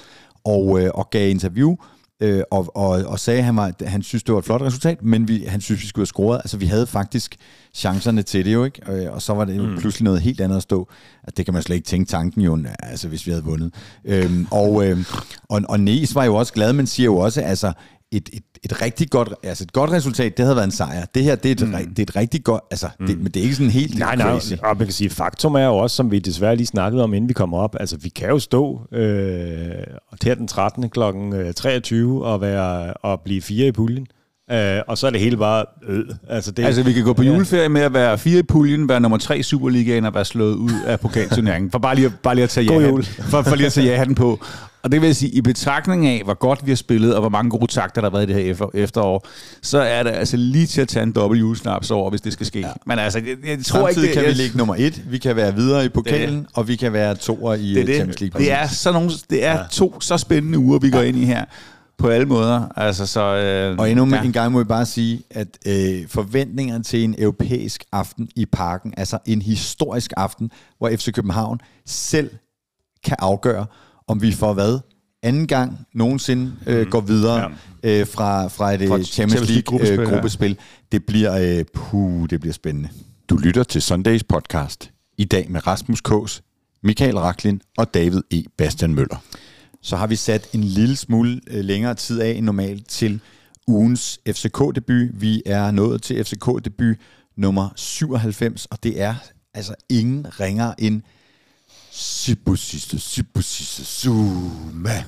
[0.44, 1.76] og, øh, og gav interview
[2.20, 5.02] øh, og, og, og sagde, at han, var, han synes, det var et flot resultat,
[5.02, 6.38] men vi, han synes, vi skulle have scoret.
[6.38, 7.36] Altså, vi havde faktisk
[7.74, 8.82] chancerne til det jo, ikke?
[8.86, 9.78] Og, og så var det mm.
[9.78, 10.88] pludselig noget helt andet at stå.
[11.22, 13.74] Altså, det kan man slet ikke tænke tanken jo, altså, hvis vi havde vundet.
[14.04, 15.04] Øhm, og, øhm,
[15.48, 17.72] og, og Nes var jo også glad, men siger jo også, altså,
[18.12, 21.04] et, et, et rigtig godt, altså et godt resultat, det havde været en sejr.
[21.14, 21.94] Det her, det er et, mm.
[21.94, 23.06] det er et rigtig godt, altså, mm.
[23.06, 24.52] det, men det er ikke sådan helt nej, nej, crazy.
[24.62, 27.28] Og man kan sige, faktum er jo også, som vi desværre lige snakkede om, inden
[27.28, 29.00] vi kommer op, altså vi kan jo stå øh,
[30.24, 30.90] her den 13.
[30.90, 31.00] kl.
[31.56, 34.06] 23 og, være, og blive fire i puljen.
[34.50, 36.04] Øh, og så er det hele bare øh.
[36.28, 39.00] Altså, det, altså vi kan gå på juleferie med at være fire i puljen, være
[39.00, 41.70] nummer tre i Superligaen og være slået ud af pokalturneringen.
[41.70, 42.90] For bare lige, bare lige at tage ja
[43.20, 44.40] for, for lige at tage ja på.
[44.84, 47.50] Og det vil sige, i betragtning af, hvor godt vi har spillet, og hvor mange
[47.50, 49.26] gode takter, der har været i det her efterår,
[49.62, 52.46] så er det altså lige til at tage en dobbelt julesnaps over, hvis det skal
[52.46, 52.58] ske.
[52.58, 52.72] Ja.
[52.86, 55.18] Men altså, jeg, jeg tror Samtidig ikke, det, kan jeg, vi ligge nummer et, vi
[55.18, 57.94] kan være videre i pokalen, det, og vi kan være toer i det, øh, det,
[57.94, 58.40] Champions League.
[58.40, 59.64] Det er, så nogle, det er ja.
[59.70, 61.44] to så spændende uger, vi går ind i her
[61.98, 62.68] på alle måder.
[62.76, 64.22] Altså, så, øh, og endnu ja.
[64.22, 68.94] en gang må jeg bare sige, at øh, forventningerne til en europæisk aften i parken,
[68.96, 72.30] altså en historisk aften, hvor FC København selv
[73.04, 73.66] kan afgøre,
[74.08, 74.78] om vi får hvad?
[75.22, 76.90] Anden gang nogensinde øh, mm.
[76.90, 77.52] går videre
[77.82, 78.00] ja.
[78.00, 80.00] øh, fra, fra et fra Champions League-gruppespil.
[80.00, 80.50] Øh, gruppespil.
[80.50, 80.64] Ja.
[80.92, 82.88] Det, bliver, øh, puh, det bliver spændende.
[83.28, 84.90] Du lytter til Sundays podcast.
[85.18, 86.42] I dag med Rasmus Kås,
[86.82, 88.42] Michael Raklin og David E.
[88.58, 89.22] Bastian Møller.
[89.82, 93.20] Så har vi sat en lille smule øh, længere tid af end normalt til
[93.66, 95.08] ugens FCK-debut.
[95.12, 96.96] Vi er nået til FCK-debut
[97.36, 99.14] nummer 97, og det er
[99.54, 101.02] altså ingen ringer end
[101.96, 105.04] Sibusisse, Sibusisse, Zuma.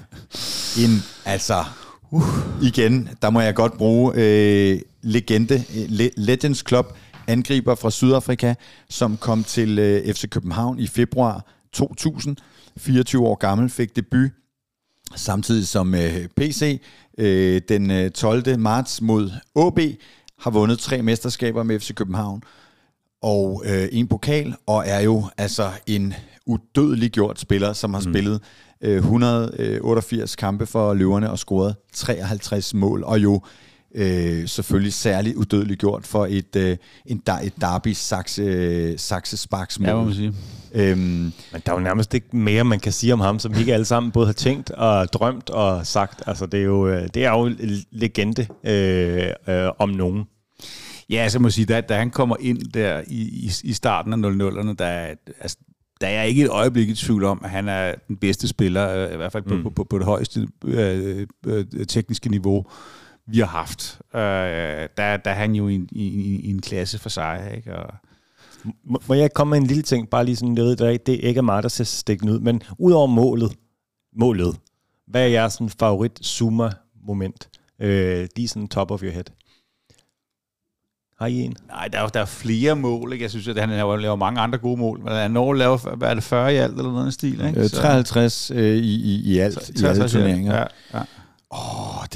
[0.79, 1.65] En, altså,
[2.11, 2.23] uh,
[2.63, 8.55] igen, der må jeg godt bruge øh, legende, le, Legends Club, angriber fra Sydafrika,
[8.91, 12.37] som kom til øh, FC København i februar 2000,
[12.77, 14.31] 24 år gammel, fik debut
[15.15, 16.81] samtidig som øh, PC
[17.19, 18.59] øh, den øh, 12.
[18.59, 19.79] marts mod AB
[20.39, 22.43] har vundet tre mesterskaber med FC København
[23.23, 26.15] og øh, en pokal, og er jo altså en
[26.47, 28.13] udødelig gjort spiller, som har mm.
[28.13, 28.41] spillet
[28.81, 33.41] øh, 188 kampe for løverne og scoret 53 mål, og jo
[33.95, 36.77] øh, selvfølgelig særligt udødeligt gjort for et, øh,
[37.07, 39.89] en, et derby Saxe, Saxe Sparks mål.
[39.89, 40.35] Ja, må man sige.
[40.75, 40.99] Øhm,
[41.53, 43.85] Men der er jo nærmest ikke mere, man kan sige om ham, som ikke alle
[43.85, 46.23] sammen både har tænkt og drømt og sagt.
[46.27, 47.53] Altså, det er jo, øh, det er jo
[47.91, 50.25] legende øh, øh, om nogen.
[51.11, 54.25] Ja, så må jeg sige, da, da han kommer ind der i, i, i starten
[54.25, 55.57] af 00'erne, der, altså,
[56.01, 59.13] der er ikke et øjeblik i tvivl om, at han er den bedste spiller, øh,
[59.13, 59.63] i hvert fald på, mm.
[59.63, 62.67] på, på, på det højeste øh, øh, tekniske niveau,
[63.27, 64.01] vi har haft.
[64.15, 64.21] Øh,
[64.97, 66.07] der, der er han jo i, i,
[66.41, 67.53] i en klasse for sig.
[67.57, 67.77] Ikke?
[67.77, 67.95] Og,
[68.85, 71.29] må, må jeg komme med en lille ting, bare lige sådan, jeg ved, det er
[71.29, 73.57] ikke mig, der ser stikke ud, men udover målet,
[74.17, 74.57] målet,
[75.07, 77.49] hvad er jeres sådan, favorit Zuma-moment?
[77.81, 79.25] Øh, lige sådan top of your head.
[81.19, 81.57] Har I en?
[81.69, 83.13] Nej, der er, der er flere mål.
[83.13, 83.23] Ikke?
[83.23, 85.01] Jeg synes, at han laver, laver mange andre gode mål.
[85.01, 87.47] Men han når laver, hvad er det, 40 i alt, eller noget stil?
[87.47, 87.61] Ikke?
[87.61, 90.55] Øh, 53 øh, i, i, i alt, 53, i alle turneringer.
[90.57, 90.65] Ja,
[90.95, 91.01] ja.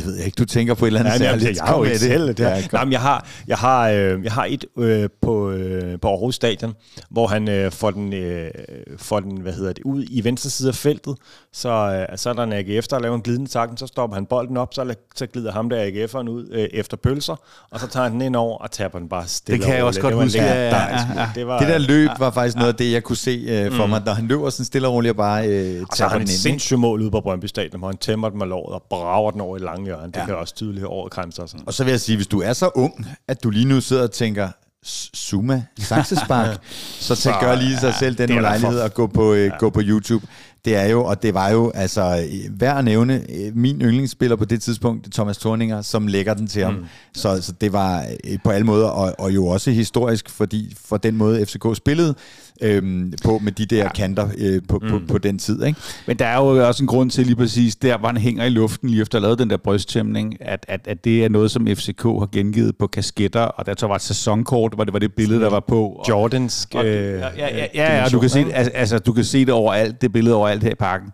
[0.01, 0.37] Det ved jeg ikke.
[0.37, 1.49] Du tænker på et eller andet ja, særligt.
[1.49, 2.29] Jeg, jeg har jo et selv.
[2.29, 6.01] Det ja, Nej, men jeg har, jeg har, øh, jeg har et øh, på, øh,
[6.01, 6.75] på Aarhus Stadion,
[7.11, 8.51] hvor han øh, får, den, øh,
[8.97, 11.17] får den, hvad hedder det, ud i venstre side af feltet.
[11.53, 11.69] Så,
[12.11, 14.57] øh, så er der en AGF, der laver en glidende takken, så stopper han bolden
[14.57, 17.37] op, så, så glider ham der AGF'eren ud øh, efter pølser,
[17.71, 19.85] og så tager han den ind over og taber den bare stille Det kan jeg
[19.85, 20.43] også godt huske.
[20.43, 21.29] Ja, ja, ja.
[21.35, 23.85] Det, var, det der løb var faktisk noget af det, jeg kunne se øh, for
[23.85, 23.91] mm.
[23.91, 26.11] mig, når han løber sådan stille og roligt og bare øh, tager og så har
[26.11, 28.83] han en sindssygt mål ude på Brøndby Stadion, hvor han tæmmer den med låret og
[28.91, 30.07] brager den over i lange hjørne.
[30.07, 30.27] Det ja.
[30.27, 31.61] kan også tydeligt overkræmse sig.
[31.67, 34.03] Og så vil jeg sige, hvis du er så ung, at du lige nu sidder
[34.03, 34.49] og tænker,
[34.83, 36.59] Suma, Saxespark,
[37.07, 39.59] så tag, gør lige sig selv den lejlighed at gå på, øh, ja.
[39.59, 40.27] gå på YouTube.
[40.65, 44.45] Det er jo, og det var jo, altså, værd at nævne, øh, min yndlingsspiller på
[44.45, 46.75] det tidspunkt, Thomas Thorninger, som lægger den til ham.
[46.75, 46.85] Mm.
[47.15, 50.97] Så, så det var øh, på alle måder, og, og jo også historisk, fordi for
[50.97, 52.15] den måde FCK spillede,
[52.61, 53.93] øhm, på med de der ja.
[53.93, 54.89] kanter øh, på, mm.
[54.89, 55.65] på, på den tid.
[55.65, 55.81] Ikke?
[56.07, 58.49] Men der er jo også en grund til lige præcis, der hvor han hænger i
[58.49, 61.51] luften lige efter at have lavet den der brysttæmning, at, at, at det er noget,
[61.51, 64.99] som FCK har gengivet på kasketter, og der så var et sæsonkort, hvor det var
[64.99, 66.05] det billede, der var på.
[66.09, 66.69] Jordans.
[66.77, 69.55] Øh, ja, ja, ja, ja, ja, du kan se, altså, altså, du kan se det
[69.55, 71.13] overalt, det billede overalt her i parken.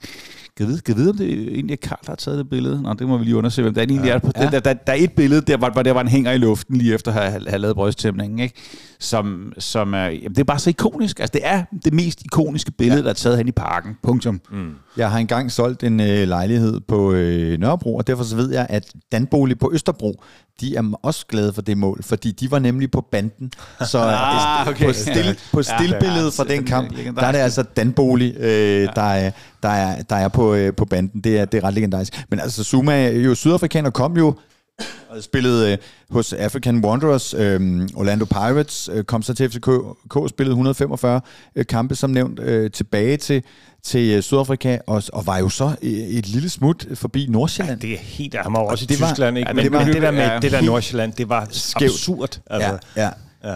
[0.57, 2.83] Kan vide, kan vide, om det egentlig er Karl, der har taget det billede?
[2.83, 4.15] Nå, det må vi lige undersøge, hvem der egentlig ja.
[4.15, 4.19] er.
[4.19, 4.31] På.
[4.37, 4.51] Ja.
[4.51, 6.77] Der, der, der, er et billede, der, hvor, hvor der var en hænger i luften
[6.77, 8.55] lige efter at have, have lavet brysttæmningen, ikke?
[9.01, 11.21] Som, som er, jamen, det er bare så ikonisk.
[11.21, 13.05] Altså, det er det mest ikoniske billede, ja.
[13.05, 13.97] der er taget hen i parken.
[14.03, 14.41] Punktum.
[14.51, 14.75] Mm.
[14.97, 18.67] Jeg har engang solgt en øh, lejlighed på øh, Nørrebro, og derfor så ved jeg,
[18.71, 20.23] at Danbolig på Østerbro,
[20.61, 23.53] de er også glade for det mål, fordi de var nemlig på banden.
[23.85, 24.87] Så Ah, okay.
[24.87, 29.03] på, stil, på stillbilledet fra den kamp, der er det altså Dan Boli, øh, der,
[29.03, 29.31] er,
[29.63, 31.21] der, er, der er på, øh, på banden.
[31.21, 32.25] Det er, det er ret legendarisk.
[32.31, 34.35] Men altså, Zuma, jo sydafrikaner, kom jo
[35.09, 35.79] og spillede øh,
[36.11, 39.69] hos African Wanderers, øh, Orlando Pirates, øh, kom så til FCK,
[40.11, 41.21] K, spillede 145
[41.57, 43.43] øh, kampe, som nævnt, øh, tilbage til,
[43.83, 47.81] til øh, Sydafrika, og, og var jo så øh, et lille smut forbi Nordsjælland.
[47.81, 48.35] Det er helt...
[48.43, 49.49] Han var også i det var- Tyskland, ikke?
[49.49, 51.49] ja, Men, det det, var- men det der med ja, det der Nordsjælland, det var
[51.51, 51.91] skævt.
[51.93, 52.39] absurd.
[52.47, 52.79] Altså.
[52.97, 53.11] Ja, ja.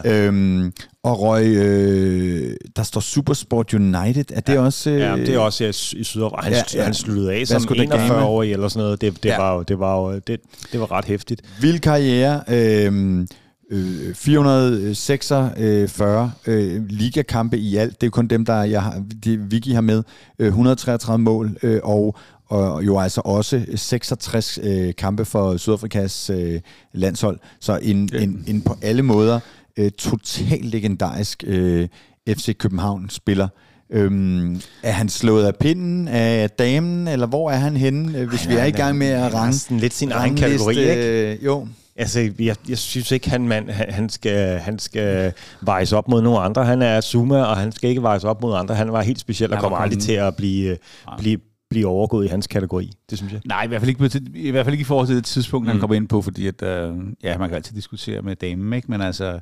[0.05, 0.27] Ja.
[0.27, 0.73] Øhm,
[1.05, 4.91] og røg, øh, der står Supersport United, er det også...
[4.91, 5.71] Øh, Ja, det er også ja,
[6.01, 6.43] i Sydafrika.
[6.43, 6.79] Han, Ja, ja, ja.
[6.79, 6.85] ja.
[6.85, 7.95] han sluttede af som Vasco da Gama.
[7.95, 9.01] 41 år eller sådan noget.
[9.01, 9.35] Det, det, Ja.
[9.35, 9.41] ja.
[9.41, 10.41] var, jo, det, var, jo, det,
[10.73, 11.43] det var ret hæftigt.
[11.61, 12.41] Vild karriere.
[12.49, 13.27] Øh,
[13.71, 18.01] øh, 446 øh, ligakampe i alt.
[18.01, 20.03] Det er jo kun dem, der jeg har, de, Vicky har med.
[20.39, 22.17] Øh, 133 mål øh, og,
[22.49, 26.61] og jo altså også 66 øh, kampe for Sydafrikas øh,
[26.93, 27.39] landshold.
[27.61, 28.19] Så en, Ja.
[28.23, 29.41] en, en på alle måder
[29.77, 31.89] øh, totalt legendarisk øh,
[32.29, 33.49] FC København-spiller.
[33.93, 38.47] Øhm, er han slået af pinden af damen, eller hvor er han henne, øh, hvis
[38.47, 39.53] Ej, vi er i gang med at range?
[39.53, 41.33] sådan lidt sin egen kategori, ikke?
[41.33, 41.67] Øh, jo.
[41.97, 46.45] Altså, jeg, jeg synes ikke, han, man, han, skal, han skal vejes op mod nogen
[46.45, 46.65] andre.
[46.65, 48.75] Han er Zuma, og han skal ikke vejes op mod andre.
[48.75, 50.77] Han var helt speciel og kommer aldrig til at blive,
[51.19, 51.39] blive,
[51.71, 52.93] blive overgået i hans kategori.
[53.11, 53.41] Det synes jeg.
[53.45, 55.69] Nej, i hvert fald ikke, i hvert fald ikke i forhold til det tidspunkt, mm.
[55.69, 55.81] han Mm.
[55.81, 58.91] kommer ind på, fordi at, øh, ja, man kan altid diskutere med damen, ikke?
[58.91, 59.41] men altså,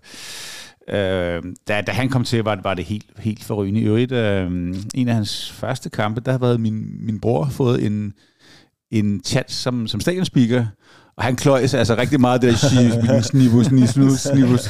[0.88, 3.80] øh, da, da han kom til, var, var det helt, helt forrygende.
[3.80, 7.86] I øvrigt, øh, en af hans første kampe, der har været min, min bror fået
[7.86, 8.12] en,
[8.90, 10.66] en chat som, som stadionspeaker,
[11.16, 14.68] og han kløjes altså rigtig meget det der snibus, snibus, snibus.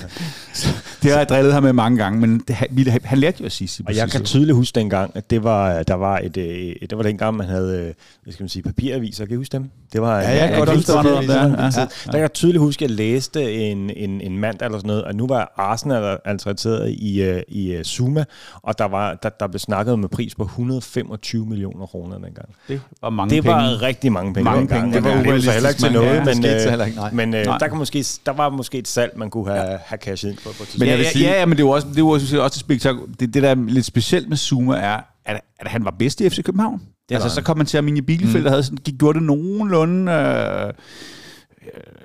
[1.03, 3.47] Det har jeg drillet ham med mange gange, men det, han, vi- han lærte jo
[3.47, 6.75] at sige Og jeg kan tydeligt huske dengang, at det var, der var et, øh,
[6.91, 9.25] det var dengang, man havde, øh, hvad skal man sige, papiraviser.
[9.27, 9.71] Kan I huske dem?
[9.93, 11.35] Det var, Ja, jeg kan godt huske, huske der var noget om det.
[11.35, 11.81] det, ja.
[11.81, 11.81] Ja.
[11.81, 11.87] Ja.
[12.07, 15.05] Der kan jeg tydeligt huske, at jeg læste en, en, en mand eller sådan noget,
[15.05, 18.25] og nu var Arsenal altså interesseret i, øh, i uh, Zuma,
[18.63, 22.49] og der, var, der, der blev snakket med pris på 125 millioner kroner dengang.
[22.69, 23.57] Det var mange Det penge.
[23.57, 24.83] var rigtig mange penge Mange dengang.
[24.83, 25.37] penge, Det var, ja.
[25.37, 28.33] det var heller ikke til Men, noget, men, øh, men øh, der, kan måske, der
[28.33, 29.77] var måske et salg, man kunne have, ja.
[29.85, 30.43] have cashet ind på.
[30.59, 32.01] på et ja, jeg vil sige- ja, ja, men det er jo også, det er
[32.01, 33.01] jo også, også spektakel.
[33.21, 36.31] Det, det, der er lidt specielt med Zuma, er, at, at han var bedst i
[36.31, 36.83] FC København.
[37.11, 38.43] var altså, så kom man til Arminia Bielefeld, mm.
[38.43, 40.13] der havde sådan, gik, gjorde det nogenlunde...
[40.13, 40.73] Øh, øh,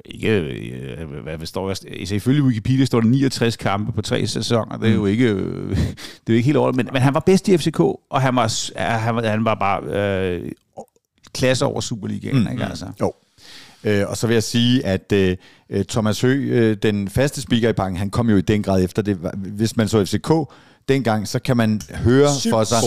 [0.05, 1.75] ikke, øh, hvad, står der?
[1.99, 4.77] Altså, ifølge Wikipedia står der 69 kampe på tre sæsoner.
[4.77, 5.83] Det er jo ikke, øh, det er
[6.29, 6.71] jo ikke helt over.
[6.71, 9.83] Men, men han var bedst i FCK, og han var, han var, han var bare
[9.83, 10.51] øh,
[11.33, 12.39] klasse over Superligaen.
[12.39, 12.47] Mm.
[12.51, 12.85] Ikke, altså.
[13.01, 13.13] Jo.
[13.83, 15.37] Øh, og så vil jeg sige, at øh,
[15.69, 18.83] øh, Thomas Hø, øh, den faste speaker i parken, han kom jo i den grad
[18.83, 19.17] efter det.
[19.35, 20.31] Hvis man så FCK
[20.87, 22.77] dengang, så kan man høre for sig...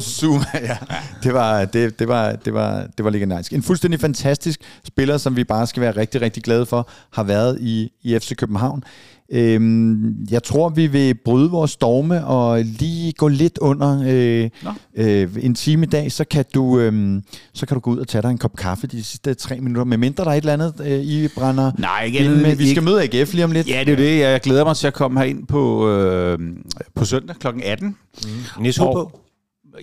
[0.00, 0.76] Zuma, ja.
[1.22, 3.52] Det var, det, det, var, det, var, det var legendarisk.
[3.52, 7.58] En fuldstændig fantastisk spiller, som vi bare skal være rigtig, rigtig glade for, har været
[7.60, 8.84] i, i FC København.
[9.34, 14.70] Øhm, jeg tror, vi vil bryde vores storme og lige gå lidt under øh, Nå.
[14.96, 17.22] øh, en time i dag, så kan du øhm,
[17.54, 19.84] så kan du gå ud og tage dig en kop kaffe de sidste tre minutter,
[19.84, 22.56] med mindre der er et eller andet, øh, I brænder Nej, ikke ind andet- med.
[22.56, 23.68] Vi skal møde AGF lige om lidt.
[23.68, 24.18] Ja, det er det.
[24.20, 26.38] Jeg glæder mig til at komme herind på, øh,
[26.94, 27.46] på søndag kl.
[27.64, 27.96] 18.
[28.60, 29.18] Nishud Og- på.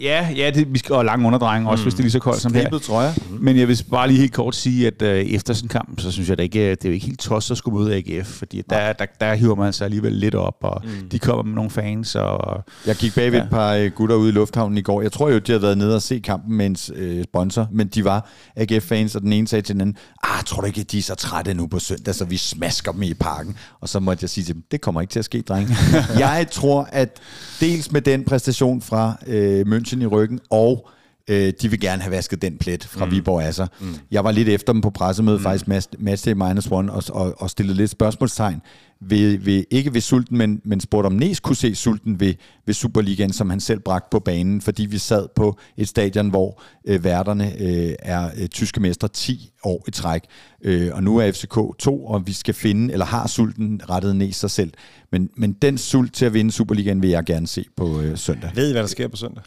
[0.01, 1.85] Ja, ja det, vi skal og lang underdrejning også, mm.
[1.85, 2.69] hvis det er lige så koldt som her.
[2.79, 3.13] Trøjer.
[3.39, 6.11] Men jeg vil bare lige helt kort sige, at øh, efter sådan en kamp, så
[6.11, 8.61] synes jeg da ikke, det er jo ikke helt tosset at skulle møde AGF, fordi
[8.69, 11.09] der, der, der hiver man sig alligevel lidt op, og mm.
[11.09, 13.43] de kommer med nogle fans, og Jeg gik bag ved Ja.
[13.43, 15.01] et par øh, gutter ude i lufthavnen i går.
[15.01, 17.87] Jeg tror jo, de havde været nede og se kampen med en øh, sponsor, men
[17.87, 20.91] de var AGF-fans, og den ene sagde til den anden, ah, tror du ikke, at
[20.91, 23.55] de er så trætte nu på søndag, så vi smasker dem i parken?
[23.81, 25.75] Og så måtte jeg sige til dem, det kommer ikke til at ske, drenge.
[26.19, 27.17] jeg tror, at
[27.59, 30.89] dels med den præstation fra øh, München i ryggen, og
[31.29, 33.11] øh, de vil gerne have vasket den plet fra mm.
[33.11, 33.67] Viborg af sig.
[33.79, 33.95] Mm.
[34.11, 35.43] Jeg var lidt efter dem på pressemødet, mm.
[35.43, 38.61] faktisk match, match day minus one, og, og, og stillede lidt spørgsmålstegn
[39.01, 42.33] ved, ved, ikke ved sulten, men, men spurgte om Næs kunne se sulten ved,
[42.65, 46.61] ved Superligaen, som han selv bragte på banen, fordi vi sad på et stadion, hvor
[46.85, 50.21] øh, værterne øh, er øh, tyske mestre 10 år i træk,
[50.61, 54.35] øh, og nu er FCK 2, og vi skal finde, eller har sulten rettet Næs
[54.35, 54.71] sig selv.
[55.11, 58.51] Men, men den sult til at vinde Superligaen vil jeg gerne se på øh, søndag.
[58.55, 59.43] Ved I, hvad der sker på søndag?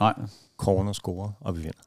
[0.00, 0.12] Nej.
[0.58, 1.78] Corner scorer, og vi vinder.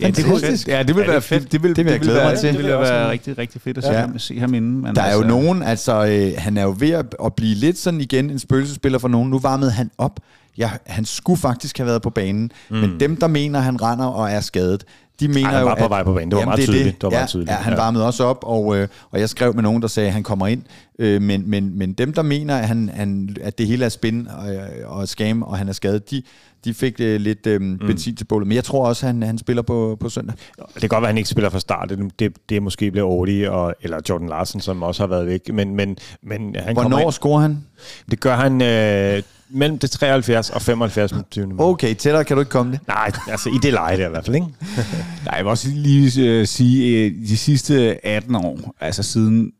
[0.00, 1.52] Ja, det, kunne, ja, det vil Ja, det være fedt.
[1.52, 2.48] Det vil, Det vil jeg glæde være, mig til.
[2.48, 4.00] Det Det vil være rigtig, rigtig fedt at se, Ja.
[4.00, 4.80] ham, se ham inden.
[4.82, 7.54] Men Der er jo altså, nogen, altså øh, han er jo ved at, at blive
[7.54, 9.30] lidt sådan igen en spøgelsespiller for nogen.
[9.30, 10.20] Nu varmede han op.
[10.58, 12.52] Ja, han skulle faktisk have været på banen.
[12.70, 12.76] Mm.
[12.76, 14.84] Men dem, der mener, han render og er skadet,
[15.20, 16.30] de mener han jo, var på at- vej på banen.
[16.30, 16.94] Det var Jamen, meget er tydeligt.
[16.94, 17.50] Det var ja, meget tydeligt.
[17.50, 17.78] Ja, han Ja.
[17.78, 20.46] varmede også op, og, øh, og jeg skrev med nogen, der sagde, at han kommer
[20.46, 20.62] ind
[20.98, 24.28] Øh, men, men, men dem, der mener, at, han, han, at det hele er spin
[24.28, 26.22] og, og scam, og han er skadet, de,
[26.64, 27.78] de fik øh, lidt øh, mm.
[27.78, 28.48] benzin til bålet.
[28.48, 30.36] Men jeg tror også, at han, han spiller på, på søndag.
[30.74, 31.88] Det kan godt være, at han ikke spiller fra start.
[31.88, 35.52] Det, det, det måske bliver Audi og, eller Jordan Larsen, som også har været væk.
[35.52, 37.12] Men, men, men han Hvornår ind.
[37.12, 37.64] scorer han?
[38.10, 41.54] Det gør han øh, mellem det 73 og 75 20.
[41.58, 42.80] Okay, tættere kan du ikke komme det?
[42.88, 44.46] Nej, altså i det leje der i hvert fald, ikke?
[45.26, 49.52] Nej, jeg vil også lige uh, sige, uh, de sidste 18 år, altså siden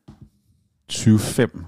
[0.88, 1.64] 2005,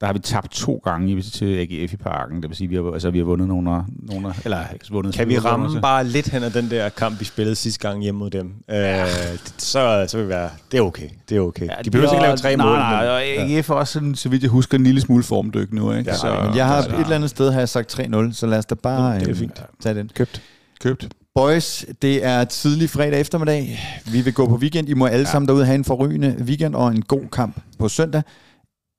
[0.00, 2.42] der har vi tabt to gange til AGF i parken.
[2.42, 5.14] Det vil sige, vi har, altså, vi har vundet nogle, nogle eller vundet.
[5.14, 5.80] Kan vi ramme også.
[5.80, 8.52] bare lidt hen af den der kamp, vi spillede sidste gang hjemme mod dem?
[8.68, 9.02] Ja.
[9.02, 11.08] Øh, så, så vil det være, det er okay.
[11.28, 11.66] Det er okay.
[11.66, 12.66] Ja, de behøver ikke lave tre mål.
[12.66, 15.72] Nej, nej, og AGF er også, sådan, så vidt jeg husker, en lille smule formdyk
[15.72, 15.92] nu.
[15.92, 16.10] Ikke?
[16.10, 18.58] Ja, så, men jeg har et eller andet sted har jeg sagt 3-0, så lad
[18.58, 19.62] os da bare det er øh, fint.
[19.80, 20.10] tage den.
[20.14, 20.42] Købt.
[20.80, 21.08] Købt.
[21.34, 23.80] Boys, det er tidlig fredag eftermiddag.
[24.12, 24.88] Vi vil gå på weekend.
[24.88, 25.30] I må alle ja.
[25.30, 28.22] sammen derude have en forrygende weekend og en god kamp på søndag.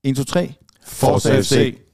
[0.03, 0.53] 1, 2, 3.
[0.89, 1.88] Forza FC.